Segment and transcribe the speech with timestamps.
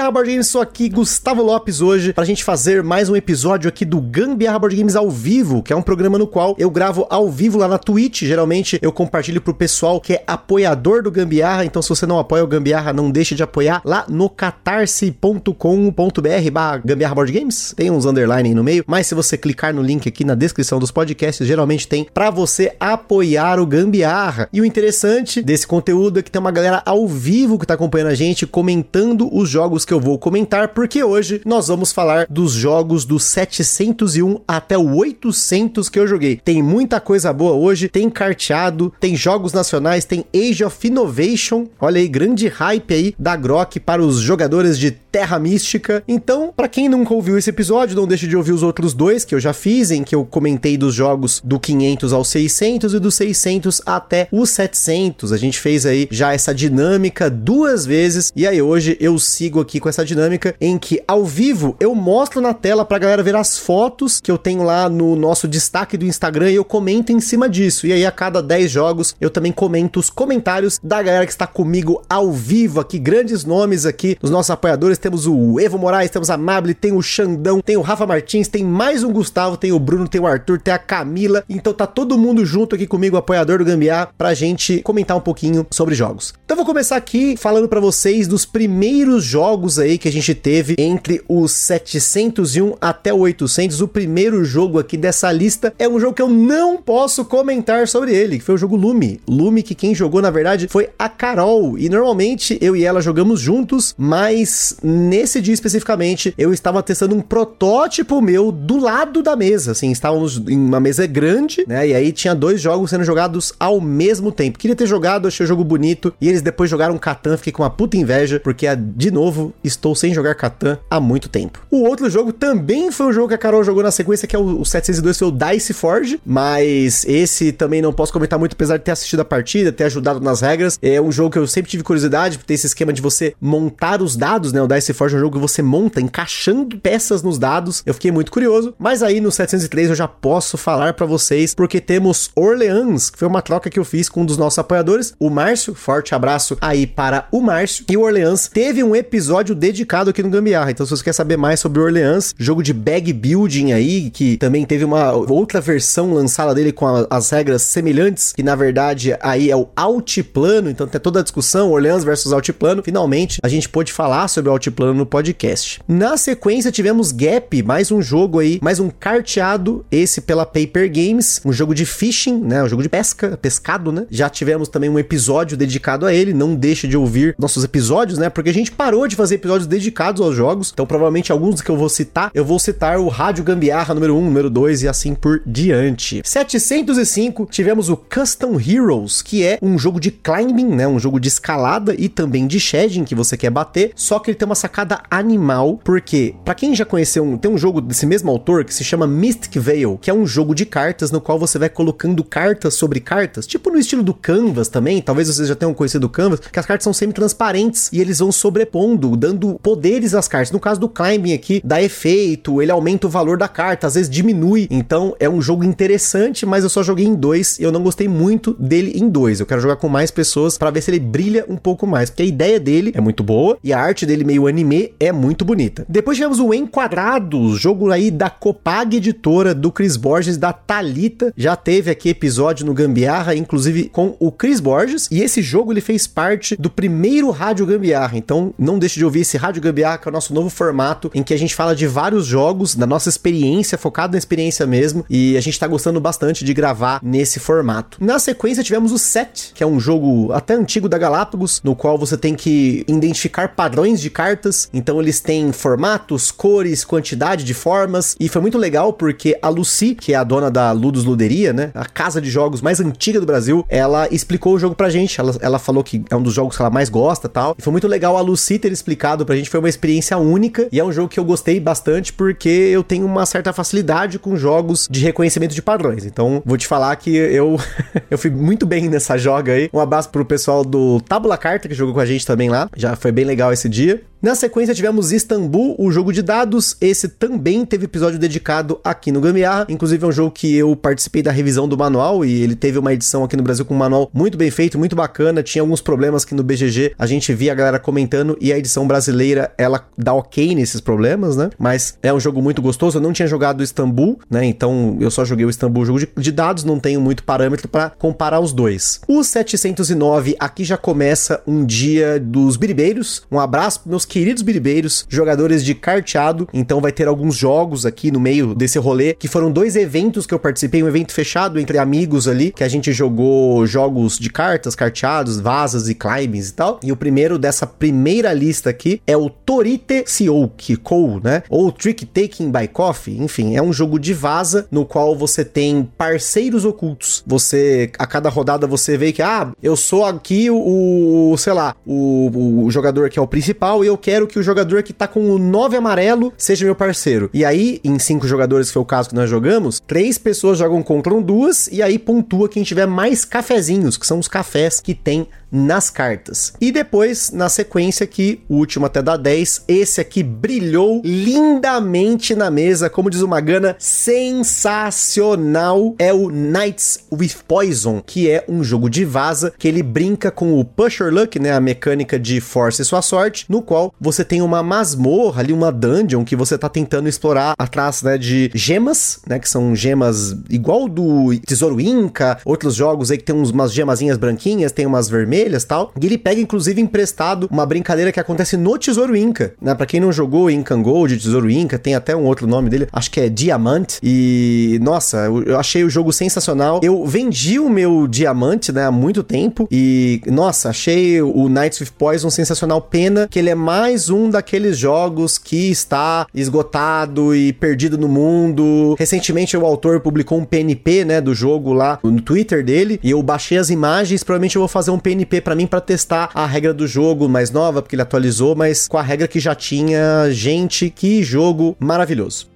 [0.00, 3.84] Gambiarra Board Games, sou aqui, Gustavo Lopes, hoje, pra gente fazer mais um episódio aqui
[3.84, 7.28] do Gambiarra Board Games ao vivo, que é um programa no qual eu gravo ao
[7.28, 8.22] vivo lá na Twitch.
[8.22, 12.42] Geralmente eu compartilho pro pessoal que é apoiador do Gambiarra, então se você não apoia
[12.42, 17.74] o Gambiarra, não deixe de apoiar lá no catarse.com.br barra Gambiarra Board Games.
[17.76, 20.78] Tem uns underline aí no meio, mas se você clicar no link aqui na descrição
[20.78, 24.48] dos podcasts, geralmente tem para você apoiar o Gambiarra.
[24.50, 28.08] E o interessante desse conteúdo é que tem uma galera ao vivo que tá acompanhando
[28.08, 32.52] a gente, comentando os jogos que eu vou comentar, porque hoje nós vamos falar dos
[32.52, 36.36] jogos do 701 até o 800 que eu joguei.
[36.36, 42.00] Tem muita coisa boa hoje, tem carteado, tem jogos nacionais, tem Age of Innovation, olha
[42.00, 46.04] aí, grande hype aí da Grok para os jogadores de Terra Mística.
[46.06, 49.34] Então, para quem nunca ouviu esse episódio, não deixe de ouvir os outros dois que
[49.34, 53.10] eu já fiz, em que eu comentei dos jogos do 500 ao 600 e do
[53.10, 55.32] 600 até o 700.
[55.32, 59.79] A gente fez aí já essa dinâmica duas vezes e aí hoje eu sigo aqui
[59.80, 63.58] com essa dinâmica em que ao vivo eu mostro na tela pra galera ver as
[63.58, 67.48] fotos que eu tenho lá no nosso destaque do Instagram e eu comento em cima
[67.48, 67.86] disso.
[67.86, 71.46] E aí a cada 10 jogos eu também comento os comentários da galera que está
[71.46, 74.98] comigo ao vivo aqui, grandes nomes aqui dos nossos apoiadores.
[74.98, 78.64] Temos o Evo Moraes, temos a Mable, tem o Xandão, tem o Rafa Martins, tem
[78.64, 81.44] mais um Gustavo, tem o Bruno, tem o Arthur, tem a Camila.
[81.48, 85.66] Então tá todo mundo junto aqui comigo, apoiador do Gambiar, pra gente comentar um pouquinho
[85.70, 86.34] sobre jogos.
[86.44, 90.74] Então vou começar aqui falando para vocês dos primeiros jogos aí que a gente teve
[90.78, 93.80] entre os 701 até o 800.
[93.80, 98.14] O primeiro jogo aqui dessa lista é um jogo que eu não posso comentar sobre
[98.14, 99.20] ele, que foi o jogo Lume.
[99.28, 103.40] Lume que quem jogou na verdade foi a Carol e normalmente eu e ela jogamos
[103.40, 109.72] juntos, mas nesse dia especificamente eu estava testando um protótipo meu do lado da mesa,
[109.72, 111.88] assim, estávamos em uma mesa grande, né?
[111.88, 114.58] E aí tinha dois jogos sendo jogados ao mesmo tempo.
[114.58, 117.70] Queria ter jogado, achei o jogo bonito e eles depois jogaram Catan, fiquei com uma
[117.70, 121.60] puta inveja porque de novo novo, estou sem jogar Catan há muito tempo.
[121.70, 124.38] O outro jogo também foi um jogo que a Carol jogou na sequência, que é
[124.38, 128.76] o, o 702, foi o Dice Forge, mas esse também não posso comentar muito, apesar
[128.76, 130.78] de ter assistido a partida, ter ajudado nas regras.
[130.80, 134.02] É um jogo que eu sempre tive curiosidade, porque tem esse esquema de você montar
[134.02, 134.62] os dados, né?
[134.62, 137.82] O Dice Forge é um jogo que você monta encaixando peças nos dados.
[137.84, 141.80] Eu fiquei muito curioso, mas aí no 703 eu já posso falar para vocês, porque
[141.80, 145.30] temos Orleans, que foi uma troca que eu fiz com um dos nossos apoiadores, o
[145.30, 145.74] Márcio.
[145.74, 147.84] Forte abraço aí para o Márcio.
[147.88, 150.70] E o Orleans teve um episódio episódio dedicado aqui no Gambiarra.
[150.70, 154.64] Então, se você quer saber mais sobre Orleans, jogo de bag building aí, que também
[154.64, 159.50] teve uma outra versão lançada dele com a, as regras semelhantes, que na verdade aí
[159.50, 162.82] é o altiplano, então tem toda a discussão, Orleans versus altiplano.
[162.82, 165.80] Finalmente, a gente pôde falar sobre o altiplano no podcast.
[165.88, 171.40] Na sequência, tivemos Gap, mais um jogo aí, mais um carteado, esse pela Paper Games,
[171.44, 174.06] um jogo de fishing, né, um jogo de pesca, pescado, né?
[174.10, 178.28] Já tivemos também um episódio dedicado a ele, não deixe de ouvir nossos episódios, né?
[178.28, 180.70] Porque a gente parou de fazer episódios dedicados aos jogos.
[180.72, 184.24] Então, provavelmente, alguns que eu vou citar, eu vou citar o Rádio Gambiarra número 1,
[184.24, 186.20] número 2 e assim por diante.
[186.24, 190.86] 705, tivemos o Custom Heroes, que é um jogo de climbing, né?
[190.86, 193.92] Um jogo de escalada e também de shedding que você quer bater.
[193.96, 197.80] Só que ele tem uma sacada animal, porque, para quem já conheceu, tem um jogo
[197.80, 201.20] desse mesmo autor que se chama Mystic Veil, que é um jogo de cartas no
[201.20, 205.00] qual você vai colocando cartas sobre cartas, tipo no estilo do Canvas também.
[205.00, 208.32] Talvez vocês já tenham conhecido o Canvas, que as cartas são semi-transparentes e eles vão
[208.32, 210.50] sobrepondo dando poderes às cartas.
[210.50, 214.10] No caso do Climbing aqui, dá efeito, ele aumenta o valor da carta, às vezes
[214.10, 214.66] diminui.
[214.70, 218.08] Então é um jogo interessante, mas eu só joguei em dois e eu não gostei
[218.08, 219.40] muito dele em dois.
[219.40, 222.22] Eu quero jogar com mais pessoas para ver se ele brilha um pouco mais, porque
[222.22, 225.84] a ideia dele é muito boa e a arte dele meio anime é muito bonita.
[225.88, 231.32] Depois tivemos o Enquadrados, jogo aí da Copag Editora, do Chris Borges, da Talita.
[231.36, 235.80] Já teve aqui episódio no Gambiarra, inclusive com o Chris Borges, e esse jogo ele
[235.80, 240.08] fez parte do primeiro Rádio Gambiarra, então não deixe de ouvir esse Rádio Gambiarra, que
[240.08, 243.08] é o nosso novo formato, em que a gente fala de vários jogos, da nossa
[243.08, 247.98] experiência, focado na experiência mesmo, e a gente tá gostando bastante de gravar nesse formato.
[248.00, 251.98] Na sequência tivemos o Set, que é um jogo até antigo da Galápagos, no qual
[251.98, 258.16] você tem que identificar padrões de cartas, então eles têm formatos, cores, quantidade de formas,
[258.18, 261.70] e foi muito legal porque a Lucy, que é a dona da Ludus Luderia, né,
[261.74, 265.36] a casa de jogos mais antiga do Brasil, ela explicou o jogo pra gente, ela,
[265.40, 267.88] ela falou que é um dos jogos que ela mais gosta tal, e foi muito
[267.88, 271.08] legal a Lucy ter explicado pra gente foi uma experiência única e é um jogo
[271.08, 275.62] que eu gostei bastante porque eu tenho uma certa facilidade com jogos de reconhecimento de
[275.62, 276.04] padrões.
[276.04, 277.58] Então, vou te falar que eu
[278.10, 279.68] eu fui muito bem nessa joga aí.
[279.72, 282.68] Um abraço pro pessoal do Tabula Carta que jogou com a gente também lá.
[282.76, 284.02] Já foi bem legal esse dia.
[284.22, 286.76] Na sequência tivemos Istambul, o jogo de dados.
[286.78, 289.64] Esse também teve episódio dedicado aqui no Gambiarra.
[289.66, 292.92] Inclusive é um jogo que eu participei da revisão do manual e ele teve uma
[292.92, 295.42] edição aqui no Brasil com um manual muito bem feito, muito bacana.
[295.42, 298.86] Tinha alguns problemas que no BGG a gente via a galera comentando e a edição
[298.86, 301.48] brasileira ela dá ok nesses problemas, né?
[301.58, 302.98] Mas é um jogo muito gostoso.
[302.98, 304.44] Eu não tinha jogado Istambul, né?
[304.44, 307.88] Então eu só joguei o Istambul jogo de, de dados, não tenho muito parâmetro para
[307.88, 309.00] comparar os dois.
[309.08, 313.22] O 709 aqui já começa um dia dos biribeiros.
[313.32, 316.48] Um abraço meus queridos biribeiros, jogadores de carteado.
[316.52, 320.34] Então vai ter alguns jogos aqui no meio desse rolê, que foram dois eventos que
[320.34, 324.74] eu participei, um evento fechado entre amigos ali, que a gente jogou jogos de cartas,
[324.74, 326.80] carteados, vasas e climbings e tal.
[326.82, 331.44] E o primeiro dessa primeira lista aqui é o Torite Siouk Kou, né?
[331.48, 335.88] Ou Trick Taking by Coffee, enfim, é um jogo de vaza no qual você tem
[335.96, 337.22] parceiros ocultos.
[337.24, 341.76] Você, a cada rodada você vê que, ah, eu sou aqui o, o sei lá,
[341.86, 345.06] o, o jogador que é o principal e eu quero que o jogador que tá
[345.06, 347.30] com o 9 amarelo seja meu parceiro.
[347.32, 350.82] E aí, em cinco jogadores, que foi o caso que nós jogamos, três pessoas jogam
[350.82, 355.28] contra duas, e aí pontua quem tiver mais cafezinhos, que são os cafés que tem
[355.50, 356.52] nas cartas.
[356.60, 362.50] E depois, na sequência aqui, o último até da 10, esse aqui brilhou lindamente na
[362.50, 368.88] mesa, como diz o Magana, sensacional, é o Knights with Poison, que é um jogo
[368.88, 373.02] de vaza, que ele brinca com o Pusher Luck, né, a mecânica de force sua
[373.02, 377.54] sorte, no qual você tem uma masmorra ali, uma dungeon, que você tá tentando explorar
[377.58, 383.18] atrás, né, de gemas, né, que são gemas igual do Tesouro Inca, outros jogos aí
[383.18, 385.92] que tem umas gemazinhas branquinhas, tem umas vermelhas, vermelhas tal.
[386.00, 389.74] E ele pega, inclusive, emprestado uma brincadeira que acontece no Tesouro Inca, né?
[389.74, 393.10] Pra quem não jogou Incan Gold, Tesouro Inca, tem até um outro nome dele, acho
[393.10, 393.98] que é Diamante.
[394.02, 396.80] E, nossa, eu achei o jogo sensacional.
[396.82, 399.66] Eu vendi o meu Diamante, né, há muito tempo.
[399.70, 402.80] E, nossa, achei o Knights with Poison sensacional.
[402.80, 408.94] Pena que ele é mais um daqueles jogos que está esgotado e perdido no mundo.
[408.98, 412.98] Recentemente, o autor publicou um PNP, né, do jogo lá no Twitter dele.
[413.02, 414.24] E eu baixei as imagens.
[414.24, 417.50] Provavelmente eu vou fazer um PNP para mim para testar a regra do jogo mais
[417.50, 420.30] nova, porque ele atualizou, mas com a regra que já tinha.
[420.30, 422.48] Gente, que jogo maravilhoso.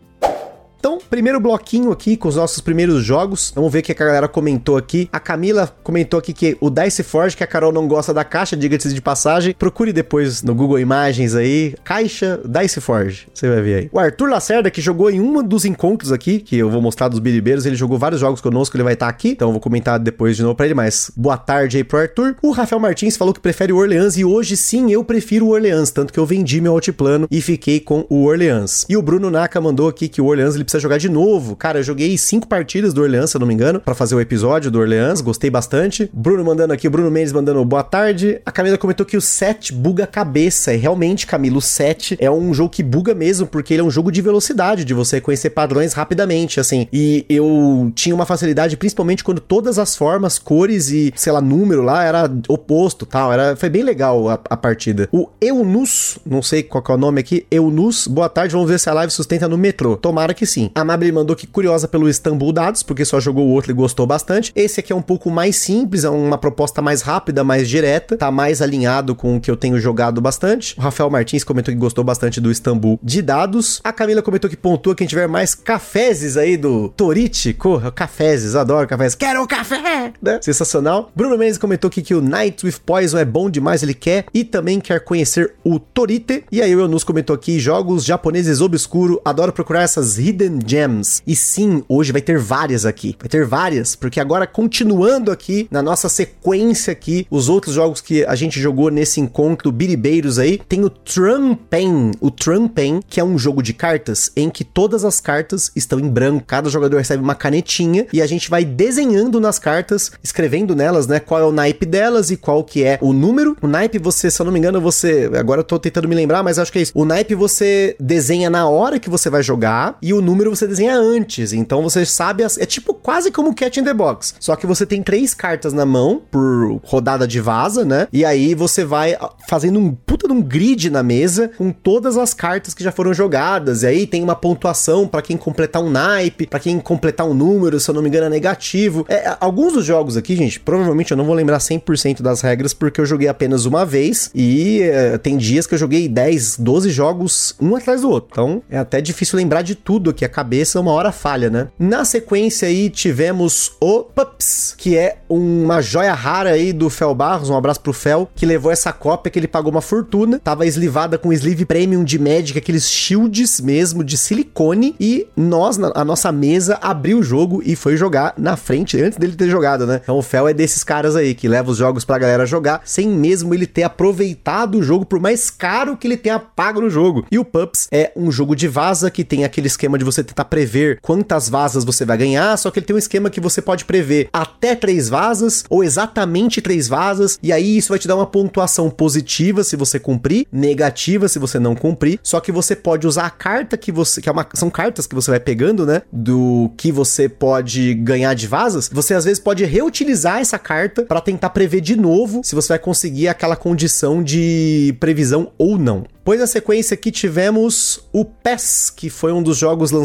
[0.84, 3.50] Então, primeiro bloquinho aqui com os nossos primeiros jogos.
[3.54, 5.08] Vamos ver o que a galera comentou aqui.
[5.10, 8.54] A Camila comentou aqui que o Dice Forge, que a Carol não gosta da caixa,
[8.54, 9.54] diga-se de passagem.
[9.58, 11.74] Procure depois no Google Imagens aí.
[11.82, 13.28] Caixa Dice Forge.
[13.32, 13.88] Você vai ver aí.
[13.90, 17.18] O Arthur Lacerda, que jogou em um dos encontros aqui, que eu vou mostrar dos
[17.18, 19.30] biribeiros, ele jogou vários jogos conosco, ele vai estar tá aqui.
[19.30, 22.36] Então eu vou comentar depois de novo pra ele, mas boa tarde aí pro Arthur.
[22.42, 25.90] O Rafael Martins falou que prefere o Orleans e hoje sim eu prefiro o Orleans,
[25.90, 28.84] tanto que eu vendi meu altiplano e fiquei com o Orleans.
[28.86, 31.56] E o Bruno Naka mandou aqui que o Orleans ele precisa jogar de novo.
[31.56, 34.20] Cara, eu joguei cinco partidas do Orleans, se eu não me engano, para fazer o
[34.20, 36.10] episódio do Orleans, gostei bastante.
[36.12, 38.40] Bruno mandando aqui, Bruno Mendes mandando boa tarde.
[38.44, 40.72] A Camila comentou que o 7 buga a cabeça.
[40.74, 43.90] E realmente, Camila, o 7 é um jogo que buga mesmo, porque ele é um
[43.90, 46.86] jogo de velocidade, de você conhecer padrões rapidamente, assim.
[46.92, 51.82] E eu tinha uma facilidade, principalmente quando todas as formas, cores e, sei lá, número
[51.82, 53.32] lá era oposto tal.
[53.32, 55.08] Era, foi bem legal a, a partida.
[55.12, 58.88] O Eunus, não sei qual é o nome aqui, Eunus, boa tarde, vamos ver se
[58.88, 59.96] a live sustenta no metrô.
[59.96, 60.63] Tomara que sim.
[60.74, 64.06] A Mabel mandou que curiosa pelo Istanbul Dados, porque só jogou o outro e gostou
[64.06, 64.52] bastante.
[64.54, 68.30] Esse aqui é um pouco mais simples, é uma proposta mais rápida, mais direta, tá
[68.30, 70.74] mais alinhado com o que eu tenho jogado bastante.
[70.78, 73.80] O Rafael Martins comentou que gostou bastante do Istanbul de dados.
[73.82, 77.52] A Camila comentou que pontua quem tiver mais cafezes aí do Torite.
[77.52, 79.14] Corra, cafezes, adoro cafés.
[79.14, 80.12] Quero café!
[80.20, 80.38] Né?
[80.42, 81.10] Sensacional.
[81.14, 84.44] Bruno Mendes comentou que, que o Night with Poison é bom demais, ele quer e
[84.44, 86.44] também quer conhecer o Torite.
[86.50, 91.22] E aí o Eunus comentou aqui, jogos japoneses obscuro, adoro procurar essas hidden gems.
[91.26, 93.16] E sim, hoje vai ter várias aqui.
[93.18, 98.24] Vai ter várias, porque agora continuando aqui na nossa sequência aqui, os outros jogos que
[98.24, 102.12] a gente jogou nesse encontro Biribeiros aí, tem o Trumpen.
[102.20, 106.08] O Trumpen, que é um jogo de cartas em que todas as cartas estão em
[106.08, 106.44] branco.
[106.46, 111.20] Cada jogador recebe uma canetinha e a gente vai desenhando nas cartas, escrevendo nelas, né,
[111.20, 113.56] qual é o naipe delas e qual que é o número.
[113.62, 116.42] O naipe você, se eu não me engano, você, agora eu tô tentando me lembrar,
[116.42, 116.92] mas acho que é isso.
[116.94, 120.66] O naipe você desenha na hora que você vai jogar e o número você você
[120.66, 121.52] desenha antes.
[121.52, 122.42] Então você sabe.
[122.42, 124.34] As, é tipo quase como Cat in the Box.
[124.40, 128.08] Só que você tem três cartas na mão por rodada de vaza, né?
[128.12, 129.16] E aí você vai
[129.48, 133.12] fazendo um puta de um grid na mesa com todas as cartas que já foram
[133.12, 133.82] jogadas.
[133.82, 137.78] E aí tem uma pontuação para quem completar um naipe, para quem completar um número,
[137.78, 139.04] se eu não me engano, é negativo.
[139.08, 143.00] É, alguns dos jogos aqui, gente, provavelmente eu não vou lembrar 100% das regras porque
[143.00, 147.54] eu joguei apenas uma vez e é, tem dias que eu joguei 10, 12 jogos
[147.60, 148.28] um atrás do outro.
[148.32, 150.23] Então é até difícil lembrar de tudo aqui.
[150.24, 151.68] A cabeça uma hora falha, né?
[151.78, 157.50] Na sequência aí tivemos o Pups, que é uma joia rara aí do Fel Barros.
[157.50, 160.40] Um abraço pro Fel, que levou essa cópia que ele pagou uma fortuna.
[160.42, 164.94] Tava eslivada com sleeve premium de Magic, aqueles shields mesmo de silicone.
[164.98, 169.34] E nós, a nossa mesa, abriu o jogo e foi jogar na frente, antes dele
[169.34, 170.00] ter jogado, né?
[170.02, 173.08] Então o Fel é desses caras aí que leva os jogos pra galera jogar sem
[173.08, 177.26] mesmo ele ter aproveitado o jogo, por mais caro que ele tenha pago no jogo.
[177.30, 180.44] E o Pups é um jogo de vaza que tem aquele esquema de você tentar
[180.44, 183.84] prever quantas vazas você vai ganhar, só que ele tem um esquema que você pode
[183.84, 188.26] prever até três vazas ou exatamente três vazas, e aí isso vai te dar uma
[188.26, 192.18] pontuação positiva se você cumprir, negativa se você não cumprir.
[192.22, 195.14] Só que você pode usar a carta que você, que é uma, são cartas que
[195.14, 198.88] você vai pegando, né, do que você pode ganhar de vazas.
[198.92, 202.78] Você às vezes pode reutilizar essa carta para tentar prever de novo se você vai
[202.78, 206.04] conseguir aquela condição de previsão ou não.
[206.24, 210.03] Pois na sequência aqui tivemos o PES, que foi um dos jogos lançados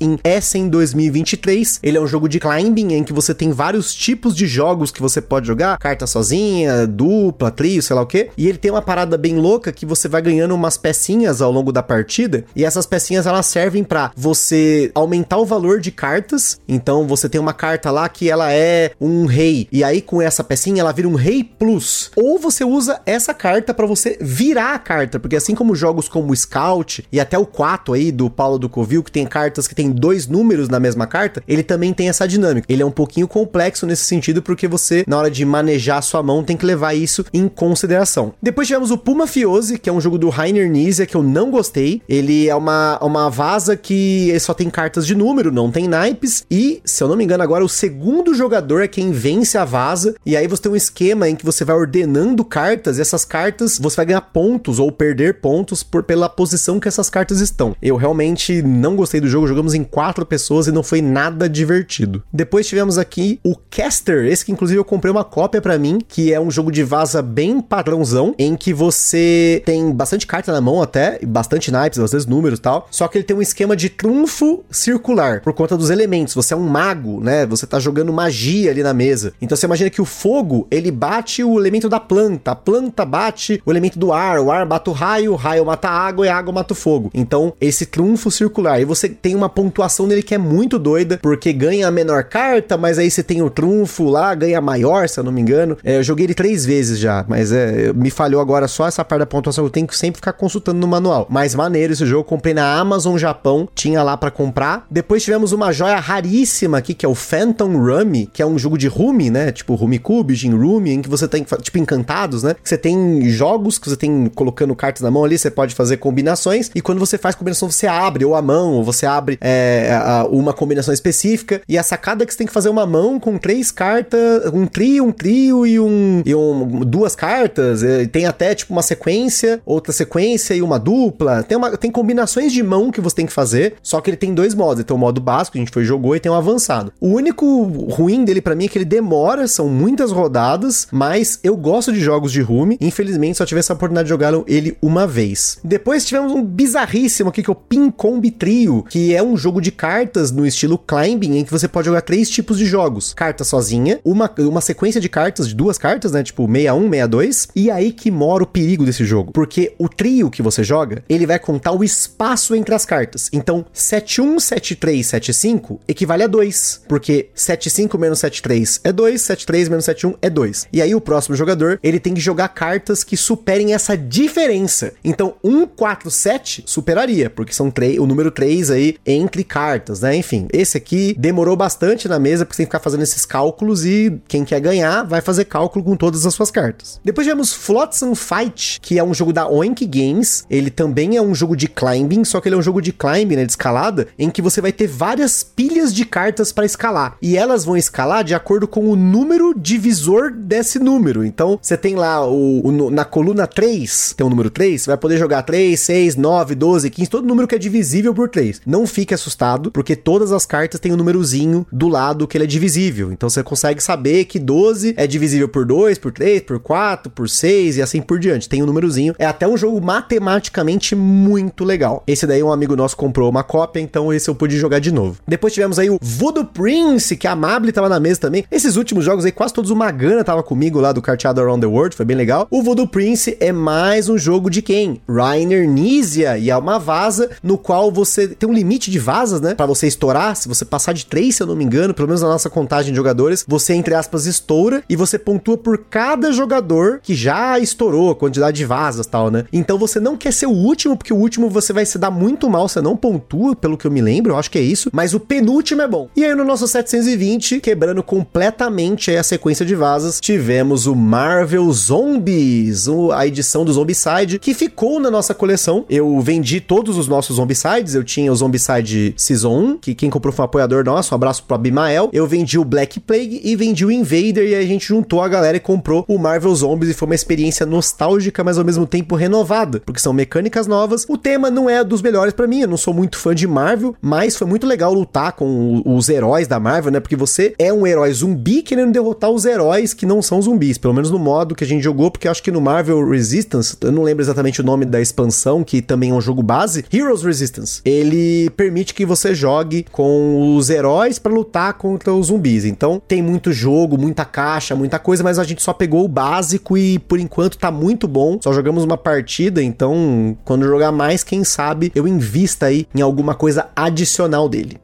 [0.00, 1.80] em Essen 2023.
[1.82, 5.00] Ele é um jogo de climbing em que você tem vários tipos de jogos que
[5.00, 8.30] você pode jogar, carta sozinha, dupla, trio, sei lá o que.
[8.36, 11.72] E ele tem uma parada bem louca que você vai ganhando umas pecinhas ao longo
[11.72, 16.60] da partida, e essas pecinhas elas servem para você aumentar o valor de cartas.
[16.68, 20.44] Então você tem uma carta lá que ela é um rei, e aí com essa
[20.44, 22.10] pecinha ela vira um rei plus.
[22.16, 26.34] Ou você usa essa carta para você virar a carta, porque assim como jogos como
[26.34, 29.90] Scout e até o 4 aí do Paulo do Covil, que tem cartas que tem
[29.90, 32.66] dois números na mesma carta, ele também tem essa dinâmica.
[32.68, 36.22] Ele é um pouquinho complexo nesse sentido, porque você, na hora de manejar a sua
[36.22, 38.34] mão, tem que levar isso em consideração.
[38.42, 41.50] Depois tivemos o Puma Fiose, que é um jogo do Rainer Nizia, que eu não
[41.50, 42.02] gostei.
[42.08, 46.44] Ele é uma, uma vaza que só tem cartas de número, não tem naipes.
[46.50, 50.14] E, se eu não me engano, agora o segundo jogador é quem vence a vaza.
[50.26, 53.78] E aí você tem um esquema em que você vai ordenando cartas, e essas cartas
[53.78, 57.76] você vai ganhar pontos ou perder pontos por, pela posição que essas cartas estão.
[57.80, 62.22] Eu realmente não gostei do jogo, jogamos em quatro pessoas e não foi nada divertido.
[62.32, 66.32] Depois tivemos aqui o Caster, esse que inclusive eu comprei uma cópia para mim, que
[66.32, 70.82] é um jogo de vaza bem padrãozão, em que você tem bastante carta na mão
[70.82, 73.88] até, bastante naipes, às vezes números e tal, só que ele tem um esquema de
[73.88, 76.34] trunfo circular, por conta dos elementos.
[76.34, 77.46] Você é um mago, né?
[77.46, 79.32] Você tá jogando magia ali na mesa.
[79.40, 83.62] Então você imagina que o fogo, ele bate o elemento da planta, a planta bate
[83.64, 86.28] o elemento do ar, o ar bate o raio, o raio mata a água e
[86.28, 87.10] a água mata o fogo.
[87.12, 88.80] Então, esse trunfo circular.
[88.80, 92.76] E você tem uma pontuação nele que é muito doida, porque ganha a menor carta,
[92.76, 95.76] mas aí você tem o trunfo lá, ganha maior, se eu não me engano.
[95.84, 99.20] É, eu joguei ele três vezes já, mas é, me falhou agora só essa parte
[99.20, 99.64] da pontuação.
[99.64, 101.26] Eu tenho que sempre ficar consultando no manual.
[101.30, 104.86] Mas maneiro esse jogo, comprei na Amazon Japão, tinha lá para comprar.
[104.90, 108.78] Depois tivemos uma joia raríssima aqui, que é o Phantom Rummy, que é um jogo
[108.78, 109.52] de Rumi, né?
[109.52, 112.56] Tipo Rumi Cube, Jin Rumi, em que você tem, tipo, encantados, né?
[112.62, 116.70] Você tem jogos que você tem colocando cartas na mão ali, você pode fazer combinações,
[116.74, 120.26] e quando você faz combinação, você abre ou a mão, ou você abre é, a,
[120.30, 123.38] uma combinação específica, e a sacada é que você tem que fazer uma mão com
[123.38, 128.54] três cartas, um trio, um trio e um, e um duas cartas, é, tem até
[128.54, 133.00] tipo uma sequência, outra sequência e uma dupla, tem, uma, tem combinações de mão que
[133.00, 135.60] você tem que fazer, só que ele tem dois modos, tem o modo básico, a
[135.60, 136.92] gente foi jogou, e tem o avançado.
[137.00, 141.56] O único ruim dele para mim é que ele demora, são muitas rodadas, mas eu
[141.56, 145.58] gosto de jogos de Rume, infelizmente só tive essa oportunidade de jogar ele uma vez.
[145.62, 149.60] Depois tivemos um bizarríssimo aqui que é o Pin Combi Trio, que é um jogo
[149.60, 153.44] de cartas no estilo climbing, em que você pode jogar três tipos de jogos: carta
[153.44, 156.22] sozinha, uma, uma sequência de cartas, de duas cartas, né?
[156.22, 157.48] Tipo 61, 62.
[157.54, 161.24] E aí que mora o perigo desse jogo, porque o trio que você joga, ele
[161.24, 163.30] vai contar o espaço entre as cartas.
[163.32, 169.84] Então, 71, 73, 75 equivale a 2, porque 75 menos 73 é 2, 73 menos
[169.84, 170.68] 71 é 2.
[170.72, 174.92] E aí o próximo jogador, ele tem que jogar cartas que superem essa diferença.
[175.04, 180.16] Então, 147 superaria, porque são o número 3 aí entre cartas, né?
[180.16, 183.84] Enfim, esse aqui demorou bastante na mesa, porque você tem que ficar fazendo esses cálculos
[183.84, 187.00] e quem quer ganhar vai fazer cálculo com todas as suas cartas.
[187.04, 190.44] Depois tivemos Flotsam Fight, que é um jogo da Oink Games.
[190.50, 193.36] Ele também é um jogo de climbing, só que ele é um jogo de climbing,
[193.36, 197.16] né, de escalada, em que você vai ter várias pilhas de cartas para escalar.
[197.20, 201.24] E elas vão escalar de acordo com o número divisor desse número.
[201.24, 204.96] Então, você tem lá o, o na coluna 3, tem o número 3, você vai
[204.96, 208.59] poder jogar 3, 6, 9, 12, 15, todo número que é divisível por 3.
[208.66, 212.46] Não, fique assustado, porque todas as cartas têm um númerozinho do lado que ele é
[212.46, 213.12] divisível.
[213.12, 217.28] Então você consegue saber que 12 é divisível por 2, por 3, por 4, por
[217.28, 218.48] 6 e assim por diante.
[218.48, 219.14] Tem um númerozinho.
[219.18, 222.02] É até um jogo matematicamente muito legal.
[222.06, 225.18] Esse daí um amigo nosso comprou uma cópia, então esse eu pude jogar de novo.
[225.26, 228.44] Depois tivemos aí o Voodoo Prince, que a Mable tava na mesa também.
[228.50, 231.66] Esses últimos jogos aí, quase todos o Magana tava comigo lá do Carteado Around the
[231.66, 232.46] World, foi bem legal.
[232.50, 235.00] O Voodoo Prince é mais um jogo de quem?
[235.08, 239.54] Rainer Nizia, e é uma vaza no qual você tem um limite de vazas, né?
[239.54, 242.22] Para você estourar, se você passar de 3, se eu não me engano, pelo menos
[242.22, 247.00] na nossa contagem de jogadores, você, entre aspas, estoura e você pontua por cada jogador
[247.02, 249.44] que já estourou a quantidade de vazas tal, né?
[249.52, 252.48] Então você não quer ser o último, porque o último você vai se dar muito
[252.50, 255.14] mal, você não pontua, pelo que eu me lembro, eu acho que é isso, mas
[255.14, 256.08] o penúltimo é bom.
[256.16, 262.86] E aí no nosso 720, quebrando completamente a sequência de vazas, tivemos o Marvel Zombies,
[263.14, 265.84] a edição do Zombicide, que ficou na nossa coleção.
[265.88, 270.32] Eu vendi todos os nossos Zombicides, eu tinha o Zombicide Season 1, que quem comprou
[270.32, 272.10] foi um apoiador nosso, um abraço pro Abimael.
[272.12, 275.56] Eu vendi o Black Plague e vendi o Invader, e a gente juntou a galera
[275.56, 279.80] e comprou o Marvel Zombies, e foi uma experiência nostálgica, mas ao mesmo tempo renovada,
[279.80, 281.04] porque são mecânicas novas.
[281.08, 283.94] O tema não é dos melhores para mim, eu não sou muito fã de Marvel,
[284.00, 287.00] mas foi muito legal lutar com os heróis da Marvel, né?
[287.00, 290.94] Porque você é um herói zumbi querendo derrotar os heróis que não são zumbis, pelo
[290.94, 294.02] menos no modo que a gente jogou, porque acho que no Marvel Resistance, eu não
[294.02, 297.80] lembro exatamente o nome da expansão, que também é um jogo base, Heroes Resistance.
[297.84, 302.64] Ele permite que você jogue com os heróis para lutar contra os zumbis.
[302.64, 306.76] Então, tem muito jogo, muita caixa, muita coisa, mas a gente só pegou o básico
[306.76, 308.38] e por enquanto tá muito bom.
[308.42, 313.34] Só jogamos uma partida, então quando jogar mais, quem sabe eu invista aí em alguma
[313.34, 314.78] coisa adicional dele.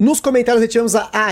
[0.00, 1.30] Nos comentários tivemos a, a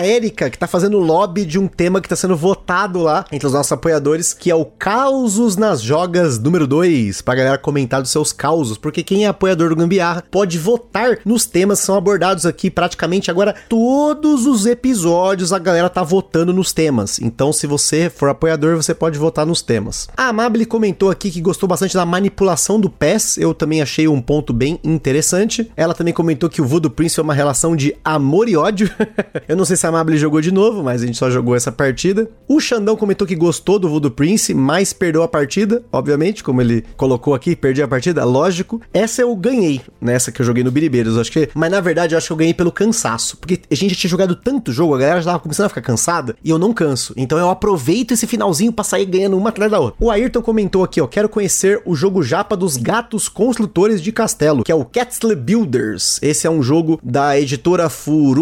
[0.51, 3.73] que tá fazendo lobby de um tema que tá sendo votado lá entre os nossos
[3.73, 8.77] apoiadores, que é o Causos nas Jogas número 2, pra galera comentar dos seus causos,
[8.77, 13.31] porque quem é apoiador do Gambiarra pode votar nos temas que são abordados aqui praticamente
[13.31, 17.19] agora todos os episódios a galera tá votando nos temas.
[17.21, 20.09] Então, se você for apoiador, você pode votar nos temas.
[20.15, 24.21] A Amable comentou aqui que gostou bastante da manipulação do PES, eu também achei um
[24.21, 25.73] ponto bem interessante.
[25.75, 28.91] Ela também comentou que o Voodoo Prince é uma relação de amor e ódio.
[29.49, 31.73] eu não sei se a Amable jogou de novo, mas a gente só jogou essa
[31.73, 32.29] partida.
[32.47, 36.85] O Xandão comentou que gostou do Voodoo Prince, mas perdeu a partida, obviamente, como ele
[36.97, 38.81] colocou aqui, perdi a partida, lógico.
[38.93, 41.49] Essa eu ganhei, nessa que eu joguei no Biribeiros, acho que.
[41.55, 44.35] Mas na verdade eu acho que eu ganhei pelo cansaço, porque a gente tinha jogado
[44.35, 47.15] tanto jogo, a galera já tava começando a ficar cansada, e eu não canso.
[47.17, 49.97] Então eu aproveito esse finalzinho pra sair ganhando uma atrás da outra.
[49.99, 54.65] O Ayrton comentou aqui, ó, quero conhecer o jogo japa dos gatos construtores de castelo,
[54.65, 56.19] que é o Catstle Builders.
[56.23, 57.89] Esse é um jogo da editora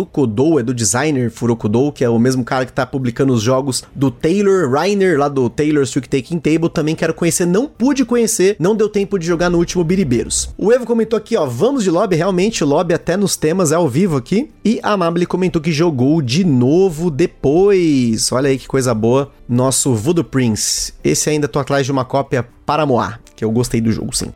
[0.07, 3.83] Furukodo é do designer Furokudo, que é o mesmo cara que tá publicando os jogos
[3.95, 6.71] do Taylor Reiner, lá do Taylor's Trick Taking Table.
[6.71, 10.51] Também quero conhecer, não pude conhecer, não deu tempo de jogar no último Biribeiros.
[10.57, 13.89] O Evo comentou aqui, ó, vamos de lobby, realmente, lobby até nos temas é ao
[13.89, 14.49] vivo aqui.
[14.65, 18.31] E a Amable comentou que jogou de novo depois.
[18.33, 19.31] Olha aí que coisa boa.
[19.49, 20.93] Nosso Voodoo Prince.
[21.03, 24.33] Esse ainda tô atrás de uma cópia para Moar, que eu gostei do jogo, sim.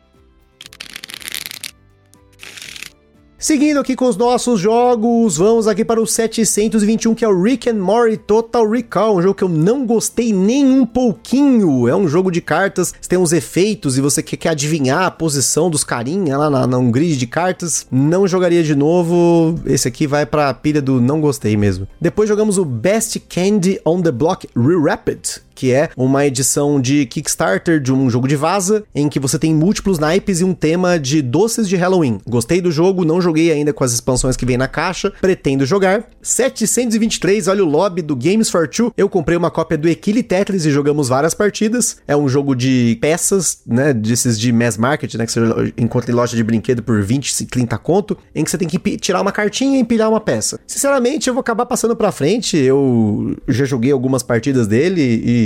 [3.41, 7.67] Seguindo aqui com os nossos jogos, vamos aqui para o 721, que é o Rick
[7.67, 11.87] and Morty Total Recall, um jogo que eu não gostei nem um pouquinho.
[11.87, 15.83] É um jogo de cartas, tem uns efeitos e você quer, adivinhar a posição dos
[15.83, 17.87] carinha lá na, num grid de cartas.
[17.89, 19.59] Não jogaria de novo.
[19.65, 21.87] Esse aqui vai para a pilha do não gostei mesmo.
[21.99, 27.79] Depois jogamos o Best Candy on the Block Re-Rapid, que é uma edição de Kickstarter
[27.79, 31.21] de um jogo de vaza, em que você tem múltiplos naipes e um tema de
[31.21, 32.19] doces de Halloween.
[32.27, 36.05] Gostei do jogo, não joguei ainda com as expansões que vem na caixa, pretendo jogar.
[36.21, 38.93] 723, olha o lobby do Games for Two.
[38.97, 41.97] Eu comprei uma cópia do Equili Tetris e jogamos várias partidas.
[42.07, 45.39] É um jogo de peças, né, desses de mass market, né, que você
[45.77, 49.21] encontra em loja de brinquedo por 20, 30 conto, em que você tem que tirar
[49.21, 50.59] uma cartinha e empilhar uma peça.
[50.65, 55.40] Sinceramente, eu vou acabar passando pra frente, eu já joguei algumas partidas dele e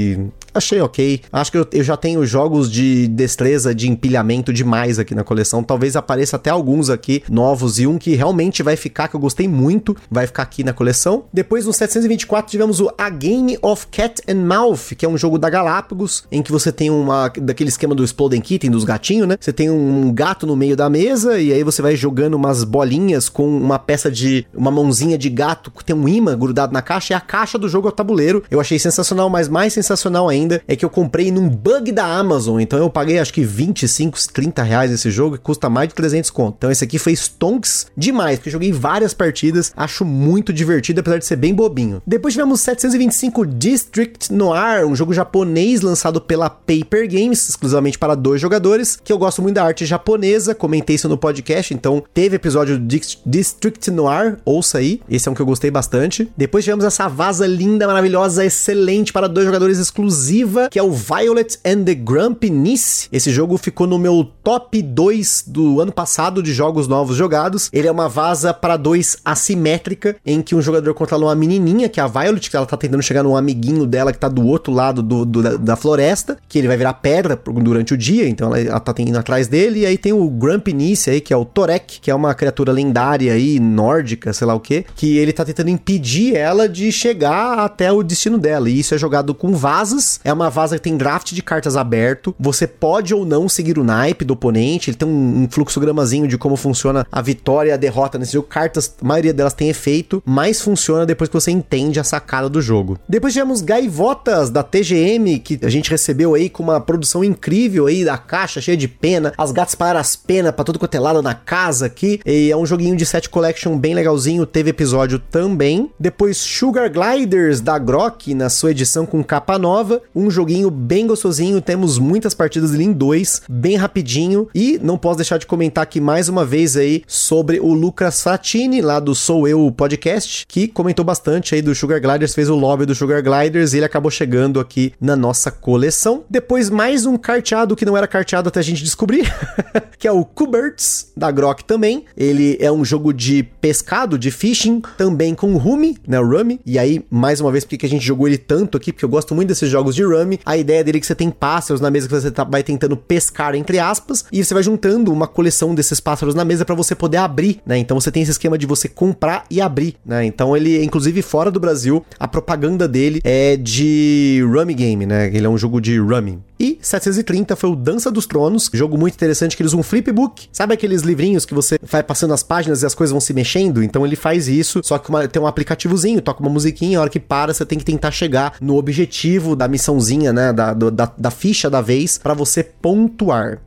[0.56, 1.22] achei ok.
[1.32, 5.62] Acho que eu, eu, já tenho jogos de destreza de empilhamento demais aqui na coleção.
[5.62, 9.48] Talvez apareça até alguns aqui novos e um que realmente vai ficar, que eu gostei
[9.48, 11.26] muito, vai ficar aqui na coleção.
[11.34, 15.38] Depois no 724 tivemos o A Game of Cat and Mouth, que é um jogo
[15.38, 19.38] da Galápagos, em que você tem uma daquele esquema do Exploding Kitten dos gatinhos, né?
[19.40, 23.28] Você tem um gato no meio da mesa e aí você vai jogando umas bolinhas
[23.28, 27.14] com uma peça de uma mãozinha de gato que tem um imã grudado na caixa
[27.14, 28.44] e a caixa do jogo é o tabuleiro.
[28.50, 32.06] Eu achei sensacional, mas mais sensacional sensacional ainda é que eu comprei num bug da
[32.06, 35.96] Amazon, então eu paguei acho que 25, 30 reais esse jogo, que custa mais de
[35.96, 36.56] 300 conto.
[36.58, 41.26] Então esse aqui foi stonks demais, porque joguei várias partidas, acho muito divertido, apesar de
[41.26, 42.02] ser bem bobinho.
[42.06, 48.42] Depois tivemos 725 District Noir, um jogo japonês lançado pela Paper Games, exclusivamente para dois
[48.42, 52.80] jogadores, que eu gosto muito da arte japonesa, comentei isso no podcast, então teve episódio
[53.26, 56.32] District Noir, ouça aí, esse é um que eu gostei bastante.
[56.36, 61.60] Depois tivemos essa vaza linda, maravilhosa, excelente para dois jogadores exclusiva, que é o Violet
[61.66, 63.08] and the Grumpiness.
[63.12, 67.70] Esse jogo ficou no meu top 2 do ano passado de jogos novos jogados.
[67.72, 72.00] Ele é uma vaza para dois assimétrica, em que um jogador controla uma menininha, que
[72.00, 74.74] é a Violet, que ela tá tentando chegar num amiguinho dela que tá do outro
[74.74, 78.48] lado do, do da, da, floresta, que ele vai virar pedra durante o dia, então
[78.48, 79.82] ela, ela tá indo atrás dele.
[79.82, 83.34] E aí tem o Grumpiness aí, que é o Torek, que é uma criatura lendária
[83.34, 87.92] aí, nórdica, sei lá o que, que ele tá tentando impedir ela de chegar até
[87.92, 88.70] o destino dela.
[88.70, 90.20] E isso é jogado com vazas.
[90.24, 92.36] É uma vaza que tem draft de cartas aberto.
[92.40, 94.92] Você pode ou não seguir o naipe do oponente.
[94.92, 98.48] Ele tem um, um fluxogramazinho de como funciona a vitória e a derrota nesse jogo.
[98.48, 102.62] Cartas, a maioria delas tem efeito, mas funciona depois que você entende a sacada do
[102.62, 103.00] jogo.
[103.10, 108.06] Depois tivemos Gaivotas da TGM, que a gente recebeu aí com uma produção incrível aí
[108.06, 109.34] da caixa, cheia de pena.
[109.36, 112.20] As gatas para as penas para todo quanto é lado na casa aqui.
[112.24, 114.46] E é um joguinho de set collection bem legalzinho.
[114.46, 115.90] Teve episódio também.
[116.00, 120.02] Depois Sugar Gliders da Grok na sua edição com capa nova.
[120.14, 121.62] Um joguinho bem gostosinho.
[121.62, 124.48] Temos muitas partidas ali em dois, bem rapidinho.
[124.54, 128.82] E não posso deixar de comentar aqui mais uma vez aí sobre o Lucas Fatini,
[128.82, 132.86] lá do Sou Eu Podcast, que comentou bastante aí do Sugar Gliders, fez o lobby
[132.86, 136.24] do Sugar Gliders e ele acabou chegando aqui na nossa coleção.
[136.30, 139.32] Depois, mais um carteado que não era carteado até a gente descobrir,
[139.98, 142.06] que é o Kuberts da Grok também.
[142.18, 146.18] Ele é um jogo de pescado, de fishing, também com Rumi, né?
[146.18, 146.60] Rummy.
[146.66, 149.10] E aí, mais uma vez, porque que a gente jogou ele tanto aqui, porque eu
[149.10, 150.40] gosto muito desses jogos de Rummy.
[150.46, 152.98] A ideia dele é que você tem pássaros na mesa que você tá, vai tentando
[152.98, 156.96] pescar, entre aspas, e você vai juntando uma coleção desses pássaros na mesa para você
[156.96, 157.78] poder abrir, né?
[157.78, 160.26] Então você tem esse esquema de você comprar e abrir, né?
[160.26, 165.28] Então ele, inclusive fora do Brasil, a propaganda dele é de Rummy Game, né?
[165.28, 166.40] Ele é um jogo de Rummy.
[166.58, 170.48] E 730 foi o Dança dos Tronos, jogo muito interessante que eles usam um flipbook.
[170.54, 173.84] Sabe aqueles livrinhos que você vai passando as páginas e as coisas vão se mexendo?
[173.84, 177.10] Então ele faz isso, só que uma, tem um aplicativozinho, toca uma musiquinha, a hora
[177.10, 181.32] que para você tem que tentar chegar no objetivo da missãozinha, né, da, da, da
[181.32, 183.62] ficha da vez para você pontuar.